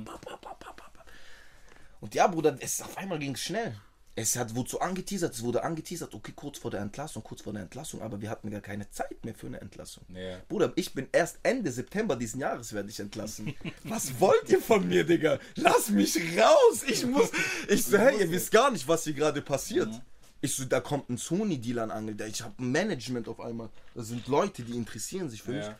[2.00, 3.74] Und ja, Bruder, es auf einmal ging es schnell.
[4.16, 7.52] Es hat, wurde so angeteasert, es wurde angeteasert, okay, kurz vor der Entlassung, kurz vor
[7.52, 10.04] der Entlassung, aber wir hatten gar keine Zeit mehr für eine Entlassung.
[10.08, 10.38] Ja.
[10.48, 13.54] Bruder, ich bin erst Ende September diesen Jahres werde ich entlassen.
[13.84, 15.38] Was wollt ihr von mir, Digga?
[15.54, 16.82] Lass mich raus!
[16.86, 17.30] Ich muss.
[17.68, 19.88] Ich so, hey, ihr wisst gar nicht, was hier gerade passiert.
[20.40, 22.20] Ich so, da kommt ein Sony-Dealer an Angel.
[22.28, 23.68] Ich habe ein Management auf einmal.
[23.94, 25.66] Das sind Leute, die interessieren sich für mich.
[25.66, 25.78] Ja.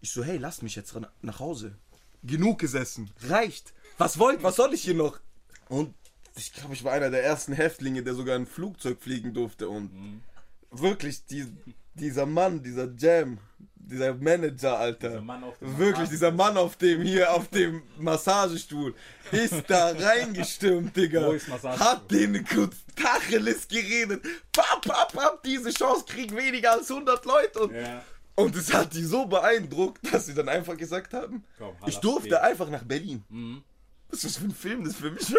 [0.00, 1.76] Ich so, hey, lass mich jetzt nach Hause.
[2.22, 3.10] Genug gesessen.
[3.22, 3.72] Reicht.
[3.98, 5.20] Was wollt, was soll ich hier noch?
[5.68, 5.94] Und
[6.40, 9.68] ich glaube, ich war einer der ersten Häftlinge, der sogar ein Flugzeug fliegen durfte.
[9.68, 10.22] Und
[10.70, 11.46] wirklich, die,
[11.94, 13.38] dieser Mann, dieser Jam,
[13.74, 15.08] dieser Manager, Alter.
[15.10, 18.94] Dieser Mann auf dem wirklich, dieser Mann auf dem hier, auf dem Massagestuhl,
[19.32, 21.26] ist da reingestürmt, Digga.
[21.26, 21.48] Wo ist?
[21.50, 24.22] Hat den kurz Tacheles geredet.
[24.52, 27.58] Pap, pap, pap, diese Chance kriegen weniger als 100 Leute.
[27.60, 28.02] Und, Ja.
[28.36, 32.28] und es hat die so beeindruckt, dass sie dann einfach gesagt haben, Komm, ich durfte
[32.30, 32.38] geht.
[32.38, 33.24] einfach nach Berlin.
[33.28, 33.62] Mhm.
[34.08, 34.84] Was ist das für ein Film?
[34.84, 35.26] Das ist für mich.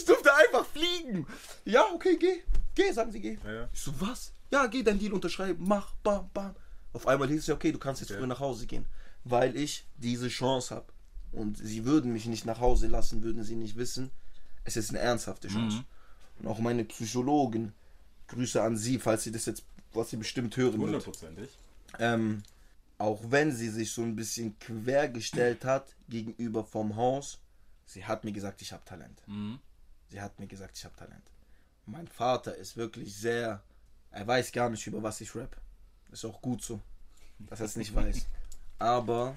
[0.00, 1.26] ich durfte einfach fliegen.
[1.64, 2.42] Ja, okay, geh.
[2.74, 3.38] Geh, sagen sie, geh.
[3.44, 3.68] Ja.
[3.72, 4.32] Ich so, was?
[4.50, 5.64] Ja, geh dein Deal unterschreiben.
[5.66, 6.54] Mach, bam, bam.
[6.92, 8.86] Auf einmal hieß es ja, okay, du kannst jetzt früher nach Hause gehen.
[9.24, 10.86] Weil ich diese Chance habe.
[11.32, 14.10] Und sie würden mich nicht nach Hause lassen, würden sie nicht wissen.
[14.64, 15.84] Es ist eine ernsthafte Chance.
[16.38, 17.72] Und auch meine Psychologen,
[18.28, 21.50] Grüße an sie, falls sie das jetzt, was sie bestimmt hören wird Hundertprozentig.
[21.98, 22.42] ähm,
[22.98, 27.38] auch wenn sie sich so ein bisschen quergestellt hat gegenüber vom Haus,
[27.86, 29.22] sie hat mir gesagt, ich habe Talent.
[29.26, 29.58] Mhm.
[30.10, 31.22] Sie hat mir gesagt, ich habe Talent.
[31.86, 33.62] Mein Vater ist wirklich sehr,
[34.10, 35.56] er weiß gar nicht, über was ich rap.
[36.10, 36.80] Ist auch gut so,
[37.38, 38.26] dass er es nicht weiß.
[38.78, 39.36] Aber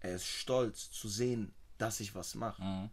[0.00, 2.62] er ist stolz zu sehen, dass ich was mache.
[2.62, 2.90] Mhm.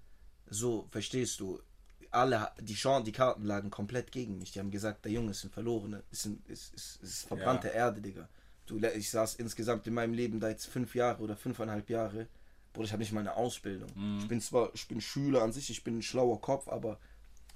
[0.47, 1.61] So, verstehst du?
[2.09, 4.51] Alle, die, Chan die Karten lagen komplett gegen mich.
[4.51, 7.73] Die haben gesagt, der Junge ist ein Verlorener, ist, ein, ist, ist, ist verbrannte Ja.
[7.73, 8.27] Erde, Digga.
[8.65, 12.27] Du, ich saß insgesamt in meinem Leben da jetzt fünf Jahre oder fünfeinhalb Jahre.
[12.73, 13.89] Bruder, ich habe nicht mal eine Ausbildung.
[14.19, 16.99] Ich bin zwar, ich bin Schüler an sich, ich bin ein schlauer Kopf, aber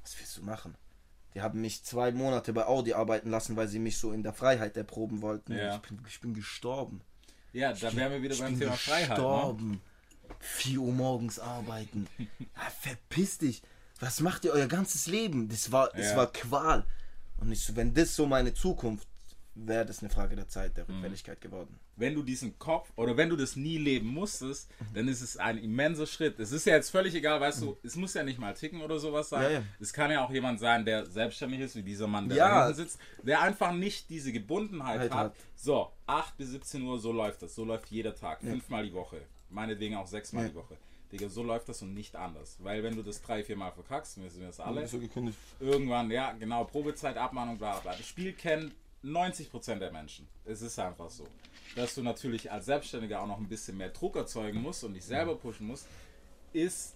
[0.06, 0.76] was willst du machen?
[1.34, 4.34] Die haben mich zwei Monate bei Audi arbeiten lassen, weil sie mich so in der
[4.34, 5.54] Freiheit erproben wollten.
[5.58, 5.76] Ja.
[5.76, 7.02] Ich, bin, ich bin gestorben.
[7.52, 9.10] Ja, da wären wir wieder beim Thema Freiheit.
[9.10, 9.16] Ne?
[9.16, 9.82] gestorben.
[10.40, 12.08] 4 Uhr morgens arbeiten.
[12.40, 13.62] Ja, verpiss dich.
[14.00, 15.50] Was macht ihr euer ganzes Leben?
[15.50, 16.18] Das war, das Ja.
[16.18, 16.86] war Qual.
[17.38, 19.08] Und ich so, wenn das so meine Zukunft
[19.56, 20.76] wäre, das eine Frage der Zeit, Mhm.
[20.76, 21.80] der Rückfälligkeit geworden.
[21.98, 24.86] wenn du diesen Kopf oder wenn du das nie leben musstest, Mhm.
[24.96, 26.38] dann ist es ein immenser Schritt.
[26.42, 29.00] Es ist ja jetzt völlig egal, weißt du, es muss ja nicht mal ticken oder
[29.00, 29.44] sowas sein.
[29.44, 29.64] Ja, ja.
[29.80, 32.50] Es kann ja auch jemand sein, der selbstständig ist, wie dieser Mann, der Ja.
[32.50, 35.20] da hinten sitzt, der einfach nicht diese Gebundenheit Halt hat.
[35.28, 35.36] hat.
[35.56, 37.56] So, 8 bis 17 Uhr, so läuft das.
[37.56, 38.42] So läuft jeder Tag.
[38.42, 39.22] Fünfmal die Woche.
[39.50, 40.50] Meinetwegen auch sechsmal Ja.
[40.50, 40.76] die Woche.
[41.14, 42.58] Digga, so läuft das und nicht anders.
[42.60, 45.38] Weil wenn du das drei, vier Mal verkackst, wissen wir das alle, So gekündigt.
[45.62, 47.92] irgendwann, ja, genau, Probezeit, Abmahnung, bla bla.
[47.94, 48.74] Das Spiel kennen
[49.06, 50.28] 90% der Menschen.
[50.46, 51.28] Es ist einfach so.
[51.76, 55.06] Dass du natürlich als Selbstständiger auch noch ein bisschen mehr Druck erzeugen musst und dich
[55.06, 55.88] selber pushen musst,
[56.54, 56.96] ist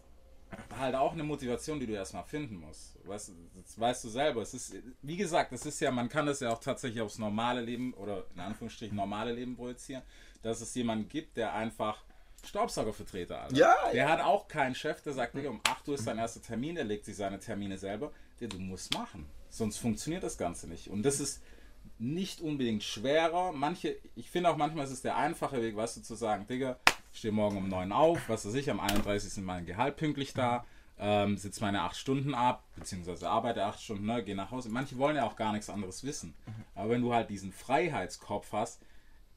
[0.77, 2.97] halt auch eine Motivation, die du erstmal finden musst.
[3.05, 4.41] Weißt, du, das weißt du selber.
[4.41, 7.61] Es ist, wie gesagt, es ist ja, man kann das ja auch tatsächlich aufs normale
[7.61, 10.01] Leben oder in Anführungsstrichen normale Leben projizieren,
[10.41, 12.03] dass es jemanden gibt, der einfach
[12.45, 13.55] Staubsaugervertreter, Alter.
[13.55, 16.75] Ja, Der hat auch keinen Chef, der sagt, um 8 Uhr ist sein erster Termin,
[16.75, 18.11] der legt sich seine Termine selber.
[18.39, 19.25] Der, du musst machen.
[19.49, 20.89] Sonst funktioniert das Ganze nicht.
[20.89, 21.41] Und das ist
[21.99, 23.51] nicht unbedingt schwerer.
[23.51, 26.79] Manche, ich finde auch manchmal ist es der einfache Weg, weißt du, zu sagen, Digga,
[27.11, 29.27] ich stehe morgen um 9 auf, was weiß ich, am 31.
[29.27, 30.65] ist mein Gehalt pünktlich da,
[30.97, 34.69] ähm, sitze meine 8 Stunden ab, beziehungsweise arbeite 8 Stunden, ne, gehe nach Hause.
[34.69, 36.33] Manche wollen ja auch gar nichts anderes wissen.
[36.75, 38.81] Aber wenn du halt diesen Freiheitskopf hast,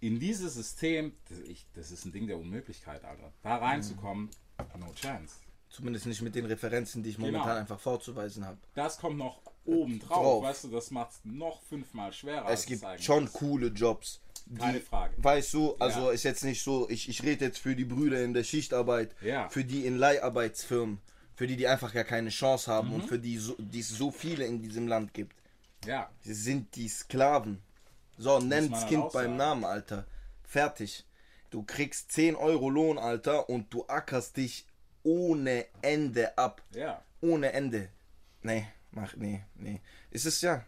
[0.01, 3.33] in dieses System, das, ich, das ist ein Ding der Unmöglichkeit, Alter.
[3.43, 4.31] Da reinzukommen,
[4.79, 5.37] no chance.
[5.69, 7.61] Zumindest nicht mit den Referenzen, die ich momentan Genau.
[7.61, 8.59] einfach vorzuweisen habe.
[8.75, 12.49] Das kommt noch oben drauf, weißt du, das macht es noch fünfmal schwerer.
[12.51, 13.33] Es gibt schon ist.
[13.35, 14.21] coole Jobs,
[14.59, 15.15] Keine Frage.
[15.19, 16.11] Weißt du, also Ja.
[16.11, 19.49] ist jetzt nicht so, ich, ich rede jetzt für die Brüder in der Schichtarbeit, Ja.
[19.49, 21.01] für die in Leiharbeitsfirmen,
[21.37, 22.95] für die, die einfach gar keine Chance haben Mhm.
[22.95, 25.37] und für die, so, die es so viele in diesem Land gibt.
[25.85, 27.63] Ja, Sie sind die Sklaven.
[28.19, 28.39] So,
[28.71, 29.37] man halt Kind auch beim.
[29.37, 30.07] Namen, Alter.
[30.45, 31.05] Fertig.
[31.51, 34.67] Du kriegst 10 Euro Lohn, Alter, und du ackerst dich
[35.03, 36.63] ohne Ende ab.
[36.73, 37.03] ja.
[37.21, 37.89] Ohne Ende.
[38.43, 39.81] Nee, mach, nee, nee.
[40.11, 40.65] Es ist ja,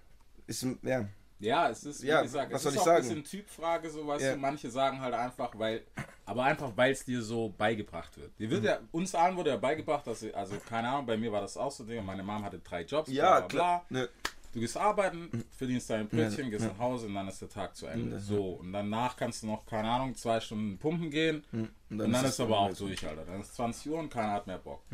[0.47, 1.07] ist, ja,
[1.41, 2.97] Ja, es ist, wie Ja, gesagt, was es soll ist ich auch sagen?
[2.99, 4.33] ein bisschen Typfrage, so weißt Ja.
[4.35, 4.39] du.
[4.39, 5.83] Manche sagen halt einfach, weil,
[6.25, 8.39] aber einfach, weil es dir so beigebracht wird.
[8.39, 8.67] Dir wird Mhm.
[8.67, 11.57] ja, uns allen wurde ja beigebracht, dass, sie- also keine Ahnung, bei mir war das
[11.57, 13.85] auch so, Ding, meine Mom hatte drei Jobs, ja, bla, bla, klar.
[13.89, 14.01] bla.
[14.03, 14.09] Ne,
[14.53, 17.87] Du gehst arbeiten, verdienst dein Brötchen, gehst nach Hause und dann ist der Tag zu
[17.89, 18.21] Ende.
[18.21, 22.13] So, und danach kannst du noch, keine Ahnung, zwei Stunden pumpen gehen und und dann
[22.13, 23.25] dann, ist es aber auch durch, Alter.
[23.25, 24.85] Dann ist 20 Uhr und keiner hat mehr Bock.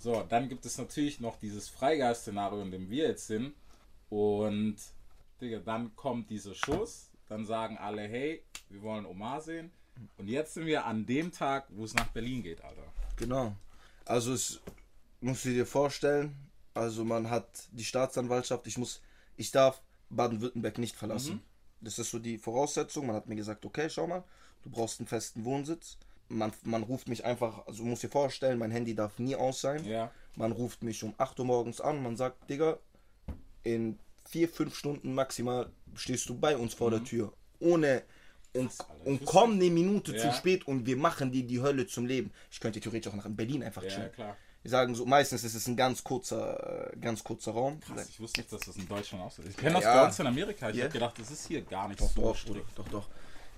[0.00, 3.52] So, dann gibt es natürlich noch dieses Freigeist-Szenario, in dem wir jetzt sind.
[4.08, 4.76] Und,
[5.40, 7.10] Digga, dann kommt dieser Schuss.
[7.28, 9.70] Dann sagen alle, hey, wir wollen Omar sehen.
[10.16, 12.82] Und jetzt sind wir an dem Tag, wo es nach Berlin geht, Alter.
[13.16, 13.54] Genau.
[14.06, 14.60] Also es
[15.20, 16.34] musst du dir vorstellen,
[16.72, 19.02] also man hat die Staatsanwaltschaft, ich muss,
[19.36, 21.34] ich darf Baden-Württemberg nicht verlassen.
[21.34, 21.42] Mhm.
[21.82, 23.06] Das ist so die Voraussetzung.
[23.06, 24.24] Man hat mir gesagt, okay, schau mal,
[24.62, 25.98] du brauchst einen festen Wohnsitz.
[26.30, 29.60] Man, man ruft mich einfach, also du musst dir vorstellen, mein Handy darf nie aus
[29.60, 29.84] sein.
[29.84, 30.10] Ja.
[30.36, 32.78] Man ruft mich um 8 Uhr morgens an, man sagt, Digga,
[33.64, 37.32] in vier, fünf Stunden maximal stehst du bei uns vor der Tür.
[37.58, 38.02] Ohne
[38.54, 38.70] und,
[39.04, 40.18] und komm eine Minute Ja.
[40.18, 42.32] zu spät und wir machen dir die Hölle zum Leben.
[42.50, 44.12] Ich könnte theoretisch auch nach Berlin einfach Ja, chillen.
[44.12, 44.36] klar.
[44.62, 47.80] Wir sagen so, meistens ist es ein ganz kurzer, äh, ganz kurzer Raum.
[47.80, 49.50] Krass, ich wusste nicht, dass das in Deutschland auch so ist.
[49.50, 50.00] Ich kenne das Ja.
[50.00, 50.70] bei uns in Amerika.
[50.70, 50.84] Ich Ja.
[50.84, 53.08] hab gedacht, das ist hier gar nicht Doch, so doch, doch, doch, doch.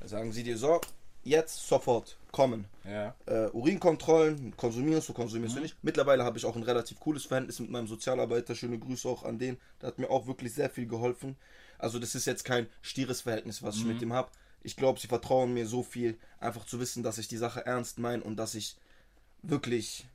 [0.01, 0.81] Da sagen sie dir so,
[1.25, 2.65] jetzt sofort kommen.
[2.85, 3.15] Ja.
[3.27, 5.59] äh, Urinkontrollen, konsumierst du, konsumierst Mhm.
[5.59, 5.77] du nicht.
[5.83, 8.55] Mittlerweile habe ich auch ein relativ cooles Verhältnis mit meinem Sozialarbeiter.
[8.55, 9.59] Schöne Grüße auch an den.
[9.81, 11.37] Der hat mir auch wirklich sehr viel geholfen.
[11.79, 13.89] Also das ist jetzt kein stieres Verhältnis, was ich Mhm.
[13.93, 14.31] mit ihm habe.
[14.63, 17.99] Ich glaube, sie vertrauen mir so viel, einfach zu wissen, dass ich die Sache ernst
[17.99, 18.77] meine und dass ich
[19.43, 20.07] wirklich,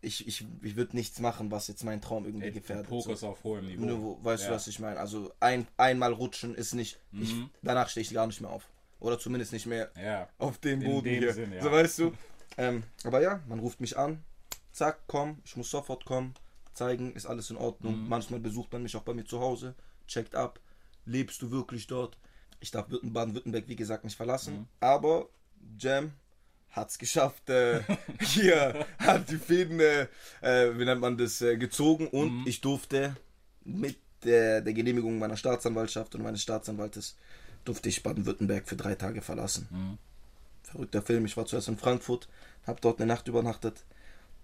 [0.00, 2.88] ich, ich, ich würde nichts machen, was jetzt meinen Traum irgendwie Ey, gefährdet.
[2.88, 3.28] Fokus so.
[3.28, 3.84] auf hohem Niveau.
[3.84, 4.48] Niveau, weißt ja.
[4.50, 4.98] du, was ich meine?
[4.98, 7.50] Also ein, einmal rutschen ist nicht, ich, Mhm.
[7.62, 8.68] danach stehe ich gar nicht mehr auf.
[9.02, 10.28] Oder zumindest nicht mehr Ja.
[10.38, 11.32] auf dem Boden dem hier.
[11.34, 11.60] Sinn, ja.
[11.62, 12.12] So weißt du.
[12.56, 14.22] Ähm, aber ja, man ruft mich an,
[14.72, 16.34] zack, komm, ich muss sofort kommen,
[16.72, 18.00] zeigen, ist alles in Ordnung.
[18.02, 18.08] Mhm.
[18.08, 19.74] Manchmal besucht man mich auch bei mir zu Hause,
[20.06, 20.60] checkt ab,
[21.04, 22.16] lebst du wirklich dort?
[22.60, 24.54] Ich darf Baden-Württemberg, wie gesagt, nicht verlassen.
[24.54, 24.66] Mhm.
[24.80, 25.28] Aber
[25.78, 26.12] Jam
[26.70, 27.80] hat's geschafft, äh,
[28.20, 30.06] hier hat die Fäden, äh,
[30.42, 32.44] äh, wie nennt man das, äh, gezogen und Mhm.
[32.46, 33.16] ich durfte
[33.64, 37.16] mit der, der Genehmigung meiner Staatsanwaltschaft und meines Staatsanwaltes
[37.64, 39.68] durfte ich Baden-Württemberg für drei Tage verlassen.
[39.70, 39.98] Mhm.
[40.62, 41.24] Verrückter Film.
[41.26, 42.28] Ich war zuerst in Frankfurt,
[42.66, 43.84] habe dort eine Nacht übernachtet.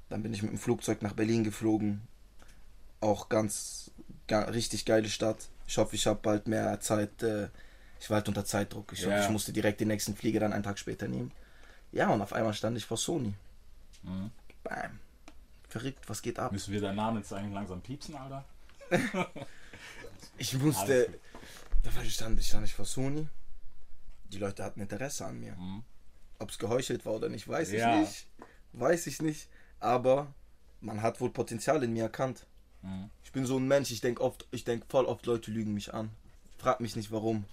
[0.08, 2.02] Dann bin ich mit dem Flugzeug nach Berlin geflogen.
[3.00, 3.90] Auch ganz,
[4.26, 5.48] ga, richtig geile Stadt.
[5.66, 7.22] Ich hoffe, ich habe bald mehr Zeit.
[7.22, 7.48] Äh,
[8.00, 8.92] ich war halt unter Zeitdruck.
[8.92, 9.22] Ich, hoffe, Ja.
[9.24, 11.32] ich musste direkt den nächsten Flieger dann einen Tag später nehmen.
[11.92, 13.34] Ja, und auf einmal stand ich vor Sony.
[14.02, 14.30] Mhm.
[14.64, 14.98] Bam.
[15.68, 16.52] Verrückt, was geht ab?
[16.52, 18.44] Müssen wir deinen Namen jetzt eigentlich langsam piepsen, Alter?
[20.40, 21.08] Ich musste.
[21.82, 23.26] Da war ich stand, ich stand ich vor Sony.
[24.24, 25.54] Die Leute hatten Interesse an mir.
[25.56, 25.82] Mhm.
[26.38, 27.94] Ob es geheuchelt war oder nicht, weiß Ja.
[27.94, 28.26] ich nicht.
[28.72, 29.48] Weiß ich nicht.
[29.80, 30.32] Aber
[30.80, 32.46] man hat wohl Potenzial in mir erkannt.
[32.82, 33.10] Mhm.
[33.24, 35.94] Ich bin so ein Mensch, ich denke oft, ich denke voll oft, Leute lügen mich
[35.94, 36.10] an.
[36.58, 37.44] Frag mich nicht warum.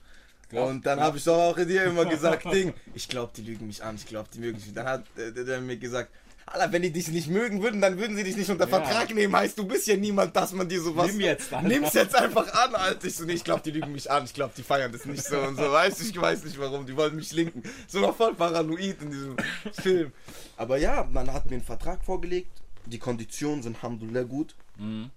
[0.50, 3.66] Glaub- und dann habe ich doch auch dir immer gesagt, Ding, ich glaube, die lügen
[3.66, 4.74] mich an, ich glaube, die mögen mich.
[4.74, 6.12] Dann hat äh, der mir gesagt,
[6.48, 8.80] Alter, wenn die dich nicht mögen würden, dann würden sie dich nicht unter Ja.
[8.80, 9.36] Vertrag nehmen.
[9.36, 11.08] Heißt, du bist ja niemand, dass man dir sowas.
[11.12, 11.68] Nimm jetzt, Alter.
[11.68, 13.08] Nimm's jetzt einfach an, Alter.
[13.08, 14.26] Ich so, nee, ich glaube, die lügen mich an.
[14.26, 15.72] Ich glaube, die feiern das nicht so und so.
[15.72, 16.86] Weißt du, ich weiß nicht warum.
[16.86, 17.64] Die wollen mich linken.
[17.88, 19.38] So noch voll paranoid in diesem
[19.74, 20.12] Film.
[20.56, 22.62] Aber ja, man hat mir einen Vertrag vorgelegt.
[22.86, 24.56] Die Konditionen sind Alhamdulillah gut.
[24.78, 25.10] Mhm.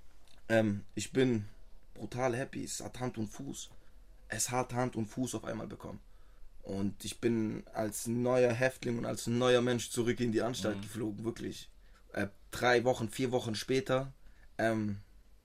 [0.48, 1.44] Ähm, ich bin
[1.92, 2.64] brutal happy.
[2.64, 3.68] Es hat Hand und Fuß.
[4.28, 6.00] Es hat Hand und Fuß auf einmal bekommen.
[6.68, 11.24] Und ich bin als neuer Häftling und als neuer Mensch zurück in die Anstalt geflogen,
[11.24, 11.70] wirklich.
[12.12, 14.12] Äh, drei Wochen, vier Wochen später.
[14.58, 14.98] Ähm,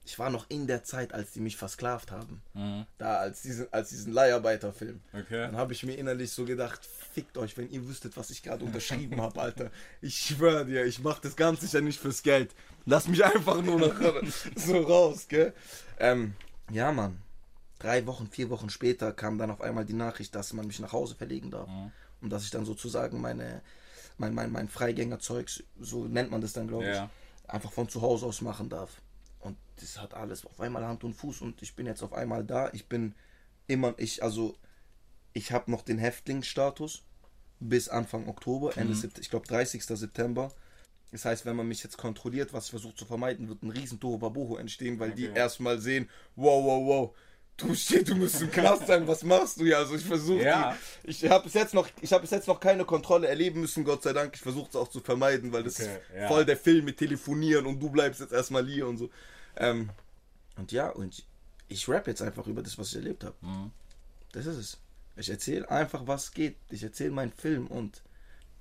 [0.03, 2.41] ich war noch in der Zeit, als die mich versklavt haben.
[2.53, 2.85] Mhm.
[2.97, 4.99] Da, als diesen, als diesen Leiharbeiterfilm.
[5.13, 5.45] Okay.
[5.45, 8.65] Dann habe ich mir innerlich so gedacht, fickt euch, wenn ihr wüsstet, was ich gerade
[8.65, 9.71] unterschrieben habe, Alter.
[10.01, 12.53] Ich schwöre dir, ich mache das Ganze ja nicht fürs Geld.
[12.85, 13.95] Lass mich einfach nur noch
[14.57, 15.53] so raus, gell?
[15.99, 16.33] Ähm,
[16.69, 17.21] ja, Mann.
[17.83, 20.93] Drei Wochen, vier Wochen später kam dann auf einmal die Nachricht, dass man mich nach
[20.93, 21.69] Hause verlegen darf.
[22.21, 23.61] Und dass ich dann sozusagen meine,
[24.17, 27.09] mein, mein, mein Freigängerzeugs, so nennt man das dann, glaube ich, Ja.
[27.45, 29.01] einfach von zu Hause aus machen darf.
[29.39, 32.45] Und das hat alles auf einmal Hand und Fuß und ich bin jetzt auf einmal
[32.45, 32.69] da.
[32.71, 33.15] Ich bin
[33.67, 34.55] immer, ich, also,
[35.33, 37.03] ich habe noch den Häftlingsstatus
[37.59, 39.83] bis Anfang Oktober, Ende September, ich glaube 30.
[39.83, 40.53] September.
[41.11, 43.99] Das heißt, wenn man mich jetzt kontrolliert, was ich versuche zu vermeiden, wird ein riesen
[43.99, 45.37] Tohuwabohu entstehen, weil die Okay.
[45.37, 47.15] erstmal sehen, wow, wow, wow,
[47.57, 49.77] du shit, du musst im Knast sein, was machst du ja?
[49.77, 50.75] Also ich versuche, Ja.
[51.03, 54.03] ich habe bis jetzt noch, ich habe bis jetzt noch keine Kontrolle erleben müssen, Gott
[54.03, 54.35] sei Dank.
[54.35, 56.27] Ich versuche es auch zu vermeiden, weil das Okay, ist ja.
[56.27, 59.09] voll der Film mit Telefonieren und du bleibst jetzt erstmal hier und so.
[59.55, 59.89] Ähm,
[60.57, 61.27] und ja, und ich,
[61.67, 63.35] ich rap jetzt einfach über das, was ich erlebt habe.
[63.41, 63.71] Mhm.
[64.31, 64.77] Das ist es.
[65.15, 66.55] Ich erzähle einfach, was geht.
[66.71, 68.01] Ich erzähle meinen Film und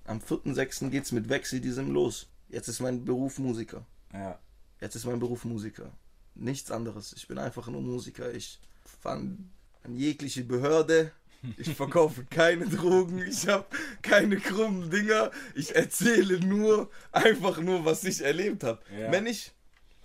[0.04, 0.90] am 4.6.
[0.90, 2.26] geht's mit Wechsel diesem los.
[2.50, 3.86] Jetzt ist mein Beruf Musiker.
[4.12, 4.38] Ja.
[4.80, 5.90] Jetzt ist mein Beruf Musiker.
[6.34, 7.14] Nichts anderes.
[7.16, 8.32] Ich bin einfach nur Musiker.
[8.34, 8.58] Ich
[9.02, 11.12] fahre an jegliche Behörde.
[11.56, 13.18] Ich verkaufe keine Drogen.
[13.26, 13.66] Ich habe
[14.00, 15.32] keine krummen Dinger.
[15.56, 18.80] Ich erzähle nur, einfach nur, was ich erlebt habe.
[18.96, 19.10] Ja.
[19.10, 19.50] Wenn ich,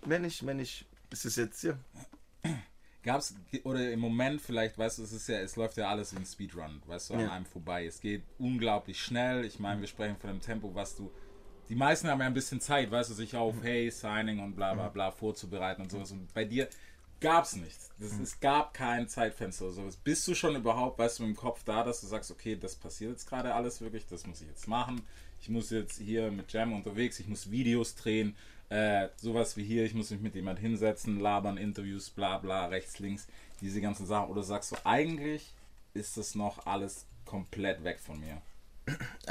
[0.04, 1.78] wenn ich, wenn ich, ist es jetzt hier.
[3.04, 6.26] Gab's, oder im Moment vielleicht, weißt du, es ist ja, es läuft ja alles ein
[6.26, 7.32] Speedrun, weißt du, an Ja.
[7.32, 7.86] einem vorbei.
[7.86, 9.46] Es geht unglaublich schnell.
[9.46, 11.12] Ich meine, wir sprechen von dem Tempo, was du.
[11.70, 14.74] Die meisten haben ja ein bisschen Zeit, weißt du, sich auf Hey, Signing und bla
[14.74, 16.12] bla bla vorzubereiten und sowas.
[16.12, 16.68] Und bei dir
[17.20, 17.90] gab's nichts.
[18.00, 19.98] Das, Es gab kein Zeitfenster oder sowas.
[19.98, 23.12] Bist du schon überhaupt, weißt du, dem Kopf da, dass du sagst, okay, das passiert
[23.12, 25.02] jetzt gerade alles wirklich, das muss ich jetzt machen.
[25.42, 28.36] Ich muss jetzt hier mit Jam unterwegs, ich muss Videos drehen,
[28.70, 33.00] äh, sowas wie hier, ich muss mich mit jemand hinsetzen, labern, Interviews, bla bla, rechts,
[33.00, 33.28] links,
[33.62, 34.30] diese ganzen Sachen.
[34.30, 35.54] Oder sagst du, eigentlich
[35.94, 38.42] ist das noch alles komplett weg von mir?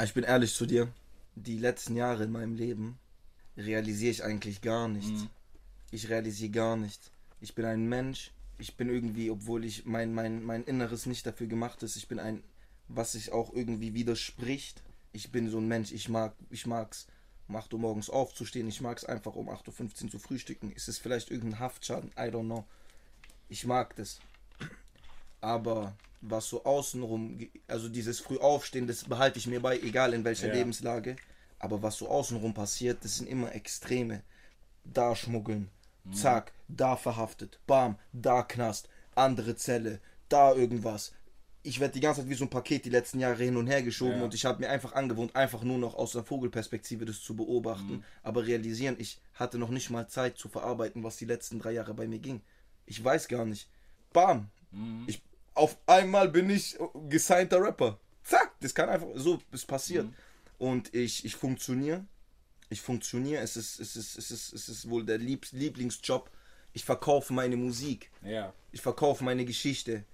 [0.03, 0.89] Ich bin ehrlich zu dir.
[1.35, 2.99] Die letzten Jahre in meinem Leben
[3.57, 5.29] realisiere ich eigentlich gar nicht.
[5.91, 7.11] Ich realisiere gar nicht.
[7.41, 8.33] Ich bin ein Mensch.
[8.59, 12.19] Ich bin irgendwie, obwohl ich mein, mein, mein Inneres nicht dafür gemacht ist, ich bin
[12.19, 12.43] ein,
[12.89, 14.83] was sich auch irgendwie widerspricht.
[15.13, 17.07] Ich bin so ein Mensch, ich mag, ich mag's,
[17.49, 18.67] um 8 Uhr morgens aufzustehen.
[18.69, 20.73] Ich mag's einfach um 8.15 Uhr zu frühstücken.
[20.73, 22.11] Ist es vielleicht irgendein Haftschaden?
[22.17, 22.65] I don't know.
[23.49, 24.21] Ich mag das.
[25.41, 30.49] Aber was so außenrum, also dieses Frühaufstehen, das behalte ich mir bei, egal in welcher
[30.49, 30.55] Ja.
[30.55, 31.17] Lebenslage.
[31.59, 34.23] Aber was so außenrum passiert, das sind immer Extreme.
[34.85, 35.69] Da schmuggeln,
[36.13, 41.13] zack, da verhaftet, bam, da Knast, andere Zelle, da irgendwas.
[41.63, 43.83] Ich werde die ganze Zeit wie so ein Paket die letzten Jahre hin und her
[43.83, 44.25] geschoben Ja.
[44.25, 48.05] und ich habe mir einfach angewohnt, einfach nur noch aus der Vogelperspektive das zu beobachten.
[48.23, 51.95] Aber realisieren, ich hatte noch nicht mal Zeit zu verarbeiten, was die letzten drei Jahre
[51.95, 52.41] bei mir ging.
[52.85, 53.69] Ich weiß gar nicht.
[54.13, 54.49] Bam.
[55.09, 55.23] Ich,
[55.55, 57.99] auf einmal bin ich gesignter Rapper.
[58.23, 60.07] Zack, das kann einfach so, es passiert.
[60.59, 62.05] Und ich, ich funktioniere.
[62.69, 63.43] Ich funktioniere.
[63.43, 66.31] Es ist, es ist, es ist, es ist wohl der Lieb Lieblingsjob.
[66.77, 68.11] Ich verkaufe meine Musik.
[68.23, 68.53] Ja.
[68.71, 70.05] Ich verkaufe meine Geschichte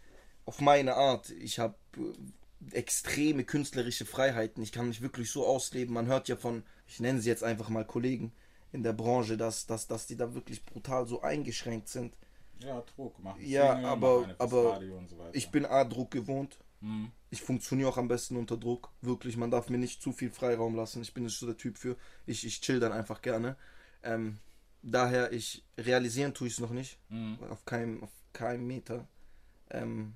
[0.45, 1.29] auf meine Art.
[1.31, 4.63] Ich habe äh, extreme künstlerische Freiheiten.
[4.63, 5.93] Ich kann mich wirklich so ausleben.
[5.93, 8.31] Man hört ja von, ich nenne sie jetzt einfach mal Kollegen
[8.71, 12.15] in der Branche, dass, dass, dass die da wirklich brutal so eingeschränkt sind.
[12.61, 13.41] Ja, Druck machen.
[13.45, 14.69] Ja, Single, aber- aber so.
[15.33, 16.59] Ich bin A-Druck gewohnt.
[16.81, 17.11] Mhm.
[17.31, 18.91] Ich funktioniere auch am besten unter Druck.
[19.01, 21.03] Wirklich, man darf mir nicht zu viel Freiraum lassen.
[21.03, 21.97] Ich bin nicht so der Typ für.
[22.25, 23.57] Ich, ich chill dann einfach gerne.
[24.05, 24.39] Ähm,
[24.83, 26.99] daher, ich realisieren tue ich es noch nicht.
[27.09, 27.39] Mhm.
[27.51, 29.07] Auf keinem, auf keinem Meter.
[29.71, 30.15] Ähm,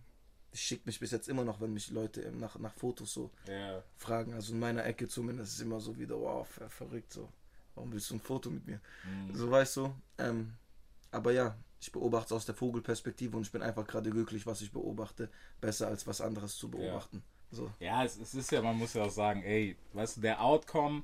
[0.52, 3.82] es schickt mich bis jetzt immer noch, wenn mich Leute nach, nach Fotos so Ja.
[3.96, 4.34] fragen.
[4.34, 7.28] Also in meiner Ecke zumindest ist immer so wieder, wow, ver verrückt so.
[7.74, 8.80] Warum willst du ein Foto mit mir?
[9.34, 9.94] So weißt du.
[10.18, 10.54] Ähm,
[11.10, 14.62] aber ja, ich beobachte es aus der Vogelperspektive und ich bin einfach gerade glücklich, was
[14.62, 15.28] ich beobachte,
[15.60, 17.22] besser als was anderes zu beobachten.
[17.50, 17.70] So.
[17.78, 21.02] Ja, es, es ist ja, man muss ja auch sagen, ey, weißt du, der Outcome,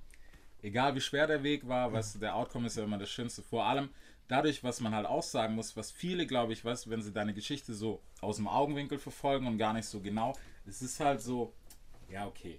[0.63, 3.43] egal wie schwer der Weg war, weißt du, der Outcome ist ja immer das Schönste.
[3.43, 3.91] Vor allem
[4.29, 7.35] dadurch, was man halt auch sagen muss, was viele, glaube ich, du, wenn sie deine
[7.35, 10.33] Geschichte so aus dem Augenwinkel verfolgen und gar nicht so genau,
[10.67, 11.53] es ist halt so,
[12.09, 12.59] ja, okay.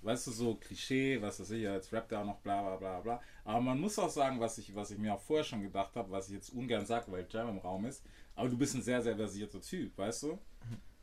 [0.00, 3.00] Weißt du, so Klischee, was weiß ich, als Rap da auch noch bla bla bla
[3.00, 3.22] bla.
[3.44, 6.10] Aber man muss auch sagen, was ich, was ich mir auch vorher schon gedacht habe,
[6.10, 8.02] was ich jetzt ungern sage, weil Jam im Raum ist,
[8.34, 10.38] aber du bist ein sehr, sehr versierter Typ, weißt du?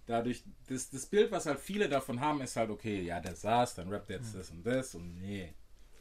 [0.10, 3.76] dadurch, das, das Bild, was halt viele davon haben, ist halt, okay, ja, der saß,
[3.76, 5.54] dann rappt er jetzt das und das und nee.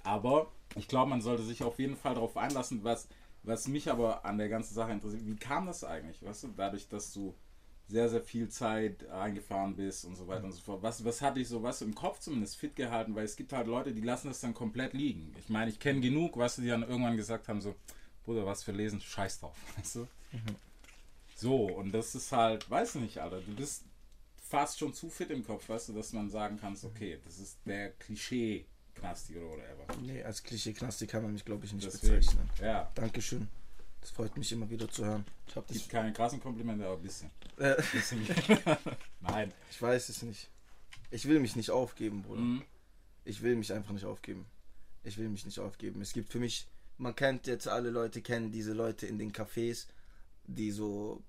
[0.05, 3.09] Aber ich glaube, man sollte sich auf jeden Fall darauf einlassen, was,
[3.43, 5.27] was mich aber an der ganzen Sache interessiert.
[5.27, 7.35] Wie kam das eigentlich, weißt du, dadurch, dass du
[7.89, 10.83] sehr, sehr viel Zeit eingefahren bist und so weiter und so fort.
[10.83, 13.15] Was, was hat dich so, was im Kopf zumindest fit gehalten?
[13.15, 15.33] Weil es gibt halt Leute, die lassen das dann komplett liegen.
[15.39, 17.75] Ich meine, ich kenne genug, was die dann irgendwann gesagt haben, so,
[18.25, 20.09] Bruder, was für lesen, scheiß drauf, weißt du?
[21.35, 23.85] So, und das ist halt, weiß nicht, Alter, du bist
[24.37, 27.59] fast schon zu fit im Kopf, weißt du, dass man sagen kann, okay, das ist
[27.65, 27.93] der
[28.99, 30.01] Klischee-Knasti oder whatever.
[30.03, 32.51] Nee, als Klischee-Knasti kann man mich, glaube ich, nicht Deswegen, bezeichnen.
[32.61, 33.49] ja, Dankeschön.
[34.01, 35.25] Das freut mich immer wieder zu hören.
[35.47, 35.67] Ich das.
[35.69, 37.31] gibt keine krassen Komplimente, aber ein bisschen.
[37.57, 38.27] Äh, bisschen.
[39.21, 39.53] Nein.
[39.71, 40.49] ich weiß es nicht.
[41.11, 42.41] Ich will mich nicht aufgeben, Bruder.
[42.41, 42.63] Mhm.
[43.25, 44.47] Ich will mich einfach nicht aufgeben.
[45.05, 46.01] Ich will mich nicht aufgeben.
[46.01, 49.87] Es gibt für mich, man kennt jetzt alle Leute, kennen diese Leute in den Cafés,
[50.47, 51.23] die so,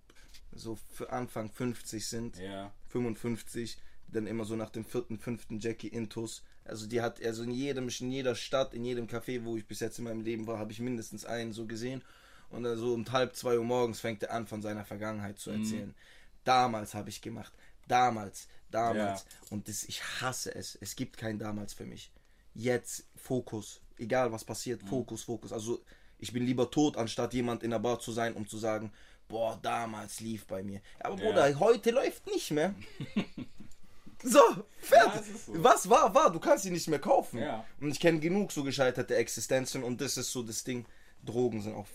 [0.51, 5.59] so für Anfang 50 sind, Ja, 55, die dann immer so nach dem vierten, fünften
[5.59, 6.43] Jackie Intus.
[6.69, 9.79] Also die hat, also in jedem, in jeder Stadt, in jedem Café, wo ich bis
[9.79, 12.03] jetzt in meinem Leben war, habe ich mindestens einen so gesehen.
[12.49, 15.51] Und dann so um halb zwei Uhr morgens fängt er an, von seiner Vergangenheit zu
[15.51, 15.93] erzählen.
[16.43, 17.53] damals habe ich gemacht,
[17.87, 19.25] damals, damals.
[19.51, 20.77] Und das, ich hasse es.
[20.81, 22.11] Es gibt kein damals für mich.
[22.55, 25.53] Jetzt Fokus, egal was passiert, Fokus, Fokus.
[25.53, 25.83] Also
[26.17, 28.91] ich bin lieber tot, anstatt jemand in der Bar zu sein, um zu sagen,
[29.27, 30.81] boah, damals lief bei mir.
[30.99, 31.25] Aber Ja.
[31.29, 32.73] Bruder, heute läuft nicht mehr.
[34.23, 34.39] So,
[34.81, 35.27] fertig.
[35.27, 35.63] Ja, so.
[35.63, 36.31] Was war, war.
[36.31, 37.39] Du kannst sie nicht mehr kaufen.
[37.39, 37.65] Ja.
[37.79, 40.85] Und ich kenne genug so gescheiterte Existenzen und das ist so das Ding.
[41.23, 41.87] Drogen sind auch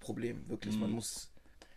[0.00, 0.74] Problem, wirklich.
[0.74, 0.80] Mhm.
[0.80, 1.30] Man muss.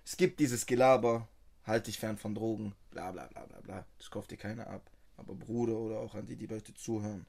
[0.05, 1.27] Es gibt dieses Gelaber,
[1.65, 3.85] halt dich fern von Drogen, bla bla bla bla bla.
[3.97, 4.89] Das kauft dir keiner ab.
[5.17, 7.25] Aber Bruder oder auch an die, die Leute zuhören,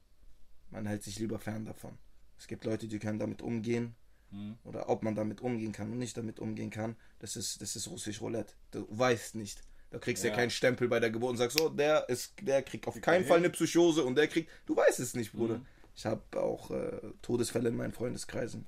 [0.71, 1.97] man hält sich lieber fern davon.
[2.39, 3.95] Es gibt Leute, die können damit umgehen.
[4.31, 4.57] Mhm.
[4.63, 7.89] Oder ob man damit umgehen kann und nicht damit umgehen kann, das ist, das ist
[7.89, 8.53] russisch Roulette.
[8.71, 9.61] Du weißt nicht.
[9.93, 10.33] Da kriegst du ja.
[10.33, 10.39] Ja.
[10.39, 13.37] keinen Stempel bei der Geburt und sagst, so, der ist, der kriegt auf keinen Fall
[13.37, 14.49] eine Psychose und der kriegt.
[14.65, 15.59] Du weißt es nicht, Bruder.
[15.59, 15.65] Mhm.
[15.95, 18.65] Ich habe auch äh, Todesfälle in meinen Freundeskreisen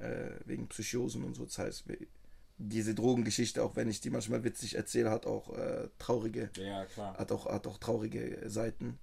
[0.00, 1.44] äh, wegen Psychosen und so.
[1.44, 1.84] Das heißt,
[2.58, 7.30] diese Drogengeschichte, auch wenn ich die manchmal witzig erzähle, hat auch äh, traurige Ja, hat
[7.30, 8.98] auch, hat auch traurige Seiten.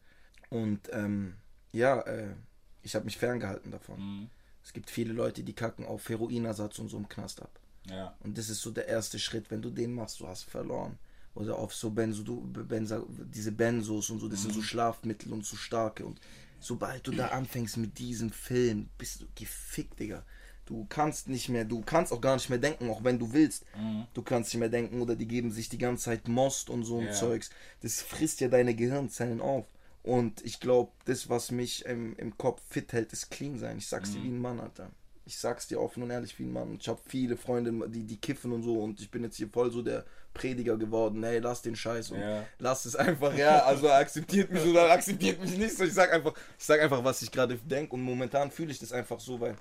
[0.49, 1.35] Und ähm,
[1.71, 2.33] ja, äh,
[2.81, 3.99] ich habe mich ferngehalten davon.
[3.99, 4.29] Mhm.
[4.65, 7.57] Es gibt viele Leute, die kacken auf Heroinersatz und so im Knast ab.
[7.89, 8.17] Ja.
[8.19, 9.49] Und das ist so der erste Schritt.
[9.49, 10.99] Wenn du den machst, du hast verloren.
[11.35, 13.03] Oder auf so Benzo, Benza,
[13.33, 16.05] diese Benzos und so, das sind so Schlafmittel und so starke.
[16.05, 16.19] Und
[16.59, 20.23] sobald du da anfängst mit diesem Film, bist du gefickt, Digga.
[20.65, 23.65] Du kannst nicht mehr, du kannst auch gar nicht mehr denken, auch wenn du willst.
[24.13, 26.99] Du kannst nicht mehr denken oder die geben sich die ganze Zeit Most und so
[26.99, 27.11] ein Ja.
[27.11, 27.49] Zeugs.
[27.81, 29.65] Das frisst ja deine Gehirnzellen auf.
[30.03, 33.77] Und ich glaube, das, was mich im, im Kopf fit hält, ist clean sein.
[33.77, 34.91] Ich sag's dir wie ein Mann, Alter.
[35.25, 36.77] Ich sag's dir offen und ehrlich wie ein Mann.
[36.79, 38.81] Ich habe viele Freunde, die, die kiffen und so.
[38.81, 41.23] Und ich bin jetzt hier voll so der Prediger geworden.
[41.23, 42.45] Hey, lass den Scheiß und Ja.
[42.59, 43.35] lass es einfach.
[43.35, 45.83] Ja, also akzeptiert mich oder akzeptiert mich nicht so.
[45.83, 47.93] Ich sag einfach, ich sag einfach, was ich gerade denke.
[47.93, 49.55] Und momentan fühle ich das einfach so, weil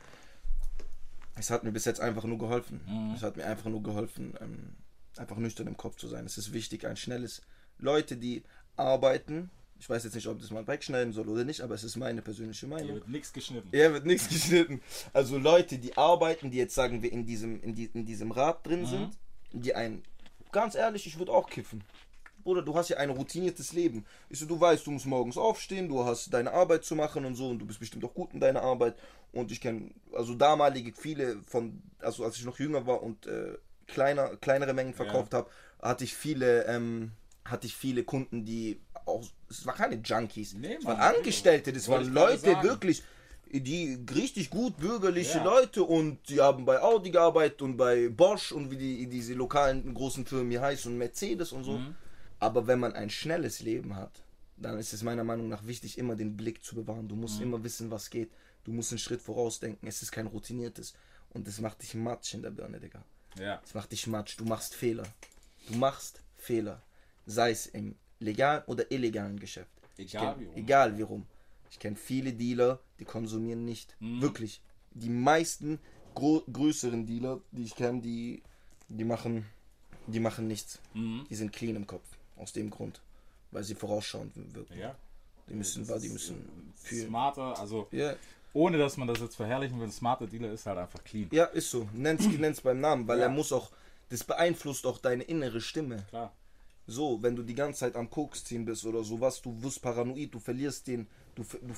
[1.36, 2.80] es hat mir bis jetzt einfach nur geholfen.
[3.16, 4.74] Es hat mir einfach nur geholfen, ähm,
[5.16, 6.24] einfach nüchtern im Kopf zu sein.
[6.26, 7.42] Es ist wichtig, ein schnelles.
[7.78, 8.42] Leute, die
[8.76, 11.96] arbeiten, ich weiß jetzt nicht, ob das man wegschneiden soll oder nicht, aber es ist
[11.96, 12.94] meine persönliche Hier Meinung.
[12.96, 13.68] wird nichts geschnitten.
[13.72, 14.80] Ja, wird nichts geschnitten.
[15.12, 18.66] Also Leute, die arbeiten, die jetzt sagen wir in diesem, in, die, in diesem Rad
[18.66, 19.16] drin sind,
[19.52, 20.02] die ein,
[20.52, 21.82] ganz ehrlich, ich würde auch kiffen.
[22.44, 24.04] Bruder, du hast ja ein routiniertes Leben.
[24.28, 27.34] Ich so, du weißt, du musst morgens aufstehen, du hast deine Arbeit zu machen und
[27.34, 28.96] so und du bist bestimmt auch gut in deiner Arbeit.
[29.32, 33.56] Und ich kenne, also damalige viele von, also als ich noch jünger war und äh,
[33.86, 35.48] kleiner, kleinere Mengen verkauft habe,
[35.80, 37.12] hatte ich viele, ähm,
[37.44, 41.88] hatte ich viele Kunden, die auch, es waren keine Junkies, Nee, es waren Angestellte, das
[41.88, 43.02] waren Leute, wirklich,
[43.60, 45.44] die richtig gut bürgerliche Ja.
[45.44, 49.92] Leute und die haben bei Audi gearbeitet und bei Bosch und wie die, diese lokalen
[49.92, 51.78] großen Firmen hier heißen und Mercedes und so.
[51.78, 51.94] Mhm.
[52.38, 54.22] Aber wenn man ein schnelles Leben hat,
[54.56, 57.08] dann ist es meiner Meinung nach wichtig, immer den Blick zu bewahren.
[57.08, 57.42] Du musst Mhm.
[57.46, 58.30] immer wissen, was geht.
[58.64, 59.88] Du musst einen Schritt vorausdenken.
[59.88, 60.94] Es ist kein routiniertes.
[61.30, 63.04] Und das macht dich matsch in der Birne, Digga.
[63.38, 63.58] Ja.
[63.62, 64.38] Das macht dich matsch.
[64.38, 65.04] Du machst Fehler.
[65.68, 66.80] Du machst Fehler.
[67.26, 69.70] Sei es im legalen oder illegalen Geschäft.
[69.98, 70.56] Egal kenn- wie rum.
[70.56, 71.26] Egal wie rum.
[71.72, 73.96] Ich kenne viele Dealer, die konsumieren nicht.
[73.98, 74.20] Mhm.
[74.20, 74.60] Wirklich.
[74.92, 75.78] Die meisten
[76.14, 78.42] größeren Dealer, die ich kenne, die,
[78.88, 79.46] die machen,
[80.06, 80.78] die machen nichts.
[80.92, 81.24] Mhm.
[81.30, 82.04] Die sind clean im Kopf.
[82.36, 83.00] Aus dem Grund.
[83.50, 84.78] Weil sie vorausschauend wirken.
[84.78, 84.94] Ja.
[85.48, 87.08] Die müssen, Das die müssen äh, fühlen.
[87.08, 88.14] Smarter, also Ja,
[88.52, 91.28] ohne dass man das jetzt verherrlichen will, ein smarter Dealer ist halt einfach clean.
[91.32, 91.88] ja, ist so.
[91.94, 93.24] Nenn's, nenn's beim Namen, weil Ja.
[93.24, 93.70] er muss auch,
[94.10, 96.04] das beeinflusst auch deine innere Stimme.
[96.10, 96.32] Klar.
[96.86, 100.34] So, wenn du die ganze Zeit am Koks ziehen bist oder sowas, du wirst paranoid,
[100.34, 101.74] du verlierst den, du, du,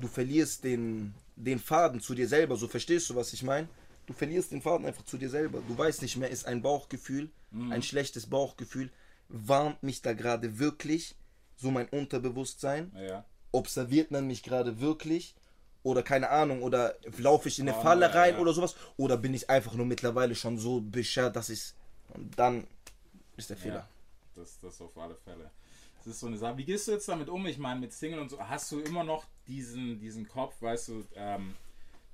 [0.00, 3.68] du verlierst den, den Faden zu dir selber, so verstehst du, was ich meine?
[4.06, 5.62] Du verlierst den Faden einfach zu dir selber.
[5.66, 7.30] Du weißt nicht mehr, ist ein Bauchgefühl,
[7.70, 8.90] ein schlechtes Bauchgefühl,
[9.28, 11.14] warnt mich da gerade wirklich,
[11.56, 13.24] so mein Unterbewusstsein, Ja.
[13.52, 15.34] observiert man mich gerade wirklich
[15.82, 18.40] oder keine Ahnung oder laufe ich in eine Ah, Falle ja, rein ja.
[18.40, 21.72] oder sowas oder bin ich einfach nur mittlerweile schon so beschert, dass ich
[22.14, 22.66] und dann
[23.36, 23.88] ist der Fehler.
[24.34, 25.50] Das, das auf alle Fälle.
[26.04, 26.58] Das ist so eine Sache.
[26.58, 27.46] Wie gehst du jetzt damit um?
[27.46, 31.04] Ich meine, mit Single und so, hast du immer noch diesen, diesen Kopf, weißt du,
[31.14, 31.54] ähm,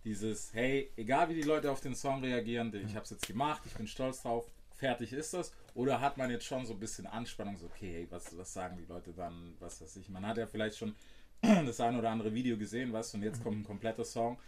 [0.04, 3.62] dieses, hey, egal wie die Leute auf den Song reagieren, ich habe es jetzt gemacht,
[3.64, 5.52] ich bin stolz drauf, fertig ist das?
[5.74, 8.76] Oder hat man jetzt schon so ein bisschen Anspannung, so, okay, hey, was, was sagen
[8.76, 10.08] die Leute dann, was weiß ich?
[10.10, 10.94] Man hat ja vielleicht schon
[11.40, 14.38] das ein oder andere Video gesehen, weißt du, und jetzt kommt ein kompletter Song.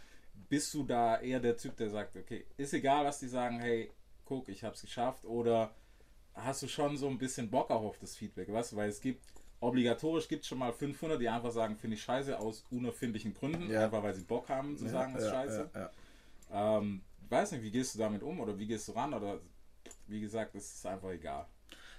[0.49, 3.91] Bist du da eher der Typ, der sagt, okay, ist egal, was die sagen, hey,
[4.25, 5.73] guck, ich hab's geschafft, oder
[6.35, 9.01] hast du schon so ein bisschen Bock auch auf das Feedback, weißt du, weil es
[9.01, 9.21] gibt,
[9.59, 13.69] obligatorisch gibt es schon mal 500, die einfach sagen, finde ich scheiße, aus unerfindlichen Gründen,
[13.69, 13.85] Ja.
[13.85, 15.69] einfach weil sie Bock haben zu sagen, das ist scheiße.
[15.73, 15.89] ja,
[16.51, 16.77] ja.
[16.77, 19.39] Ähm, ich weiß nicht, wie gehst du damit um oder wie gehst du ran oder
[20.07, 21.45] wie gesagt, es ist einfach egal.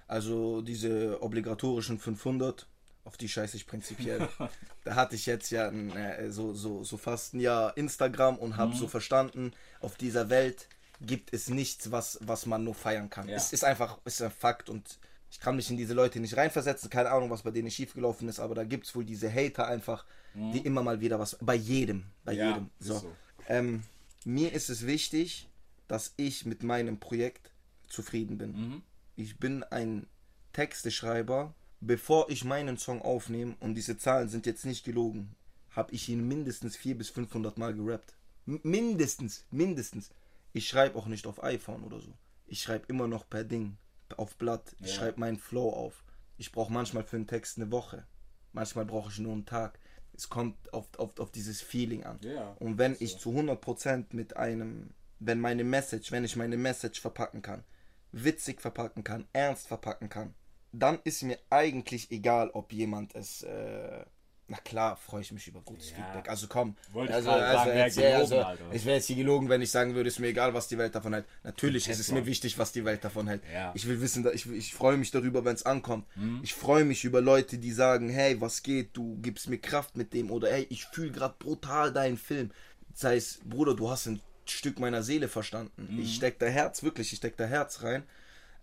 [0.08, 2.66] Also diese obligatorischen 500,
[3.04, 4.28] auf die scheiße ich prinzipiell.
[4.84, 8.50] da hatte ich jetzt ja ein, äh, so, so, so fast ein Jahr Instagram und
[8.50, 8.56] Mhm.
[8.56, 10.68] habe so verstanden, auf dieser Welt
[11.06, 13.28] gibt es nichts, was, was man nur feiern kann.
[13.28, 13.36] Ja.
[13.36, 14.98] Es ist einfach, es ist ein Fakt und
[15.30, 18.38] Ich kann mich in diese Leute nicht reinversetzen, keine Ahnung, was bei denen schiefgelaufen ist,
[18.38, 21.38] aber da gibt es wohl diese Hater einfach, die immer mal wieder was.
[21.40, 22.38] Bei jedem, bei Mhm.
[22.38, 22.70] Ja, jedem.
[22.80, 22.98] So.
[22.98, 23.12] so.
[23.48, 23.82] Ähm,
[24.26, 25.48] mir ist es wichtig,
[25.88, 27.50] dass ich mit meinem Projekt
[27.88, 28.52] zufrieden bin.
[28.52, 28.82] Mhm.
[29.16, 30.06] Ich bin ein
[30.52, 31.54] Texteschreiber.
[31.80, 35.34] Bevor ich meinen Song aufnehme, und diese Zahlen sind jetzt nicht gelogen,
[35.70, 38.14] habe ich ihn mindestens 400 bis 500 Mal gerappt.
[38.46, 40.10] M mindestens, mindestens.
[40.52, 42.12] Ich schreibe auch nicht auf iPhone oder so.
[42.46, 43.78] Ich schreibe immer noch per Ding,
[44.16, 44.74] auf Blatt.
[44.80, 44.94] Ich Ja.
[44.94, 46.04] schreibe meinen Flow auf.
[46.36, 48.06] Ich brauche manchmal für einen Text eine Woche.
[48.52, 49.78] Manchmal brauche ich nur einen Tag.
[50.14, 52.18] Es kommt auf, auf, auf dieses Feeling an.
[52.22, 53.04] Ja, Und wenn so.
[53.04, 57.64] ich zu 100% mit einem, wenn meine Message, wenn ich meine Message verpacken kann,
[58.10, 60.34] witzig verpacken kann, ernst verpacken kann,
[60.72, 64.04] dann ist mir eigentlich egal, ob jemand es, äh,
[64.52, 65.96] na klar, freue ich mich über gutes Ja.
[65.96, 66.28] Feedback.
[66.28, 68.64] Also komm, Wollte ich also, gerade sagen, jetzt, gelogen, also, Alter.
[68.70, 70.94] ich wäre jetzt hier gelogen, wenn ich sagen würde, ist mir egal, was die Welt
[70.94, 71.24] davon hält.
[71.42, 73.40] Natürlich ist es mir wichtig, was die Welt davon hält.
[73.50, 73.72] Ja.
[73.74, 76.04] Ich will wissen, ich, ich freue mich darüber, wenn es ankommt.
[76.16, 76.40] Mhm.
[76.42, 80.12] Ich freue mich über Leute, die sagen, hey, was geht, du gibst mir Kraft mit
[80.12, 82.50] dem oder hey, ich fühle gerade brutal deinen Film.
[82.92, 85.94] Sei es, Bruder, du hast ein Stück meiner Seele verstanden.
[85.94, 86.00] Mhm.
[86.02, 88.02] Ich steck da Herz, wirklich, ich steck da Herz rein.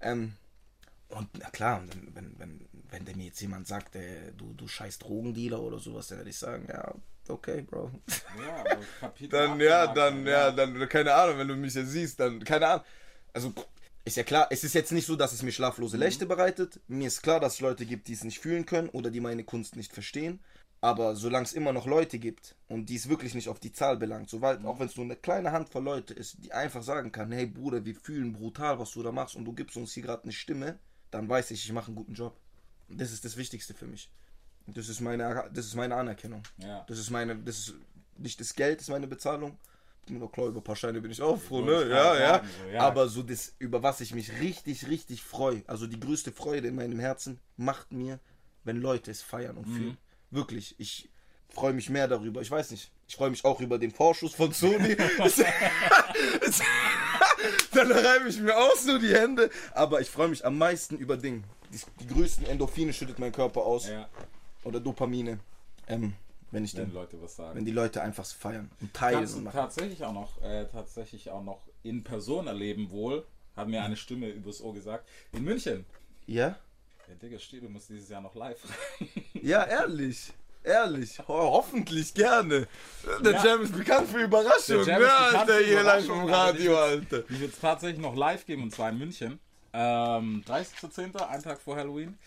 [0.02, 0.34] Ähm,
[1.10, 4.68] und na klar, wenn, wenn, wenn, wenn der mir jetzt jemand sagt, äh, du, du
[4.68, 6.94] scheiß Drogendealer oder sowas, dann werde ich sagen, ja,
[7.28, 7.92] okay, Bro.
[8.40, 12.20] Ja, aber Kapitel Dann, ja, dann, ja, dann, keine Ahnung, wenn du mich jetzt siehst,
[12.20, 12.86] dann, keine Ahnung.
[13.34, 13.54] Also,
[14.06, 16.80] ist ja klar, es ist jetzt nicht so, dass es mir schlaflose Nächte bereitet.
[16.88, 19.44] Mir ist klar, dass es Leute gibt, die es nicht fühlen können oder die meine
[19.44, 20.40] Kunst nicht verstehen.
[20.82, 23.98] Aber solange es immer noch Leute gibt und die es wirklich nicht auf die Zahl
[23.98, 27.34] belangt, sobald, auch wenn es nur eine kleine Handvoll Leute ist, die einfach sagen kann,
[27.34, 30.24] hey Bruder, wir fühlen brutal, was du da machst und du gibst uns hier gerade
[30.24, 30.80] eine Stimme,
[31.12, 32.36] dann weiß ich, ich mache einen guten Job.
[32.90, 34.10] Das ist das Wichtigste für mich.
[34.68, 36.44] Das ist meine, das ist meine Anerkennung.
[36.58, 36.86] Ja.
[36.88, 37.74] Das ist meine, das ist
[38.18, 39.58] nicht das Geld, das ist meine Bezahlung.
[40.08, 41.88] Nur klar, über ein paar Scheine bin ich auch froh, ne?
[41.88, 42.44] Ja, ja.
[42.44, 42.82] so, ja.
[42.82, 46.76] Aber so das, über was ich mich richtig, richtig freue, also die größte Freude in
[46.76, 48.20] meinem Herzen, macht mir,
[48.64, 49.98] wenn Leute es feiern und fühlen.
[50.32, 51.10] Wirklich, ich
[51.50, 52.42] freue mich mehr darüber.
[52.42, 52.92] Ich weiß nicht.
[53.08, 54.96] Ich freue mich auch über den Vorschuss von Sony.
[57.80, 59.50] Dann reibe ich mir auch so die Hände.
[59.74, 61.44] Aber ich freue mich am meisten über Ding.
[61.74, 63.88] Die, die größten Endorphine schüttet mein Körper aus.
[63.88, 64.10] Ja,
[64.64, 65.40] Oder Dopamine.
[65.88, 66.14] Ähm,
[66.52, 67.56] wenn ich wenn dann, Leute was sagen.
[67.58, 69.56] wenn die Leute einfach feiern und teilen Kannst und machen.
[69.56, 73.26] tatsächlich auch noch, äh, tatsächlich auch noch in Person erleben wohl,
[73.56, 75.08] hat mir eine Stimme übers Ohr gesagt.
[75.32, 75.86] In München.
[76.26, 76.58] Ja?
[77.08, 78.60] Der Digga steht, du musst dieses Jahr noch live.
[79.42, 80.34] Ja, ehrlich.
[80.64, 81.20] Ehrlich.
[81.20, 82.68] Ho hoffentlich gerne.
[83.24, 83.46] Der Ja.
[83.46, 84.86] Jam ist bekannt für Überraschungen.
[84.86, 87.22] Der Jam ist Ja, Alter, hier live im aber Radio, Alter.
[87.22, 89.40] Die wird es tatsächlich noch live geben und zwar in München.
[89.72, 92.18] Ähm, 30.10., ein Tag vor Halloween.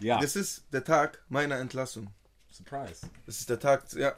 [0.00, 2.08] Ja, Das ist der Tag meiner Entlassung.
[2.50, 3.08] Surprise.
[3.26, 4.14] Das ist der Tag, ja.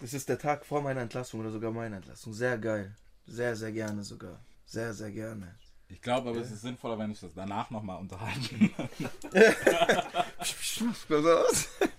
[0.00, 2.32] Das ist der Tag vor meiner Entlassung oder sogar meiner Entlassung.
[2.32, 2.94] Sehr geil.
[3.26, 4.38] Sehr, sehr gerne sogar.
[4.66, 5.54] Sehr, sehr gerne.
[5.88, 8.72] Ich glaube aber, es ist sinnvoller, wenn ich das danach nochmal unterhalten.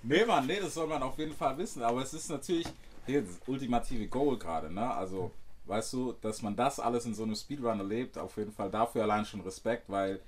[0.03, 1.81] Nee, Mann, nee, das soll man auf jeden Fall wissen.
[1.83, 2.67] Aber es ist natürlich
[3.05, 4.93] hier das ultimative Goal gerade, ne?
[4.93, 5.31] Also,
[5.65, 9.03] weißt du, dass man das alles in so einem Speedrun erlebt, auf jeden Fall dafür
[9.03, 10.19] allein schon Respekt, weil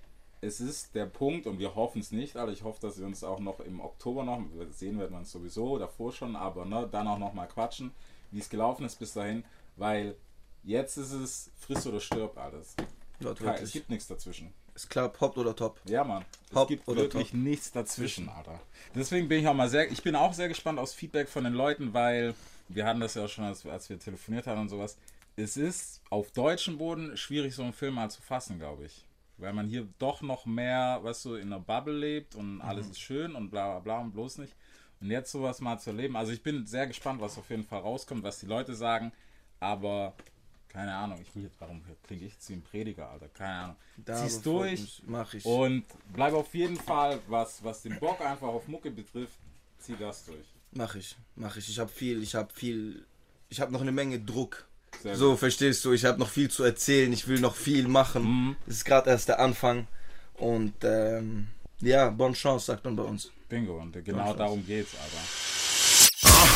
[0.41, 3.23] es ist der Punkt und wir hoffen es nicht, aber ich hoffe, dass wir uns
[3.23, 4.41] auch noch im Oktober noch,
[4.71, 7.91] sehen wird man es sowieso, davor schon, aber ne, dann auch noch mal quatschen,
[8.31, 9.43] wie es gelaufen ist bis dahin,
[9.75, 10.15] weil
[10.63, 12.75] jetzt ist es friss oder stirb alles.
[13.19, 14.53] Dort Kein- Es gibt nichts dazwischen.
[14.73, 15.81] Ist klar, Haupt oder Top.
[15.85, 16.23] Ja, Mann.
[16.49, 17.39] Es Hopp gibt oder wirklich top?
[17.39, 18.61] nichts dazwischen, Alter.
[18.95, 21.53] Deswegen bin ich auch mal sehr, ich bin auch sehr gespannt aufs Feedback von den
[21.53, 22.33] Leuten, weil
[22.69, 24.97] wir hatten das ja auch schon, als, als wir telefoniert haben und sowas.
[25.35, 29.05] Es ist auf deutschem Boden schwierig, so einen Film mal zu fassen, glaube ich.
[29.37, 32.99] Weil man hier doch noch mehr, weißt du, in einer Bubble lebt und alles ist
[32.99, 34.53] schön und bla bla bla und bloß nicht.
[35.01, 36.15] Und jetzt sowas mal zu erleben.
[36.17, 39.11] Also ich bin sehr gespannt, was auf jeden Fall rauskommt, was die Leute sagen.
[39.61, 40.13] Aber
[40.69, 43.27] keine Ahnung, ich will jetzt, warum klinge ich jetzt wie ein Prediger, Alter?
[43.29, 43.75] Keine Ahnung.
[43.97, 45.01] Da Zieh's durch.
[45.07, 45.43] Mach ich.
[45.43, 49.33] Und bleib auf jeden Fall, was, was den Bock einfach auf Mucke betrifft,
[49.79, 50.45] zieh das durch.
[50.71, 51.67] Mach ich, mach ich.
[51.69, 53.03] Ich habe viel, ich habe viel,
[53.49, 54.67] ich habe noch eine Menge Druck.
[55.01, 58.23] Sehr so, verstehst du, ich habe noch viel zu erzählen, ich will noch viel machen.
[58.23, 58.55] Mhm.
[58.67, 59.87] Es ist gerade erst der Anfang.
[60.35, 61.47] Und ähm,
[61.81, 63.31] ja, bonne Chance, sagt man bei uns.
[63.47, 64.37] Bingo, und genau Chance.
[64.37, 65.78] darum geht's, Alter.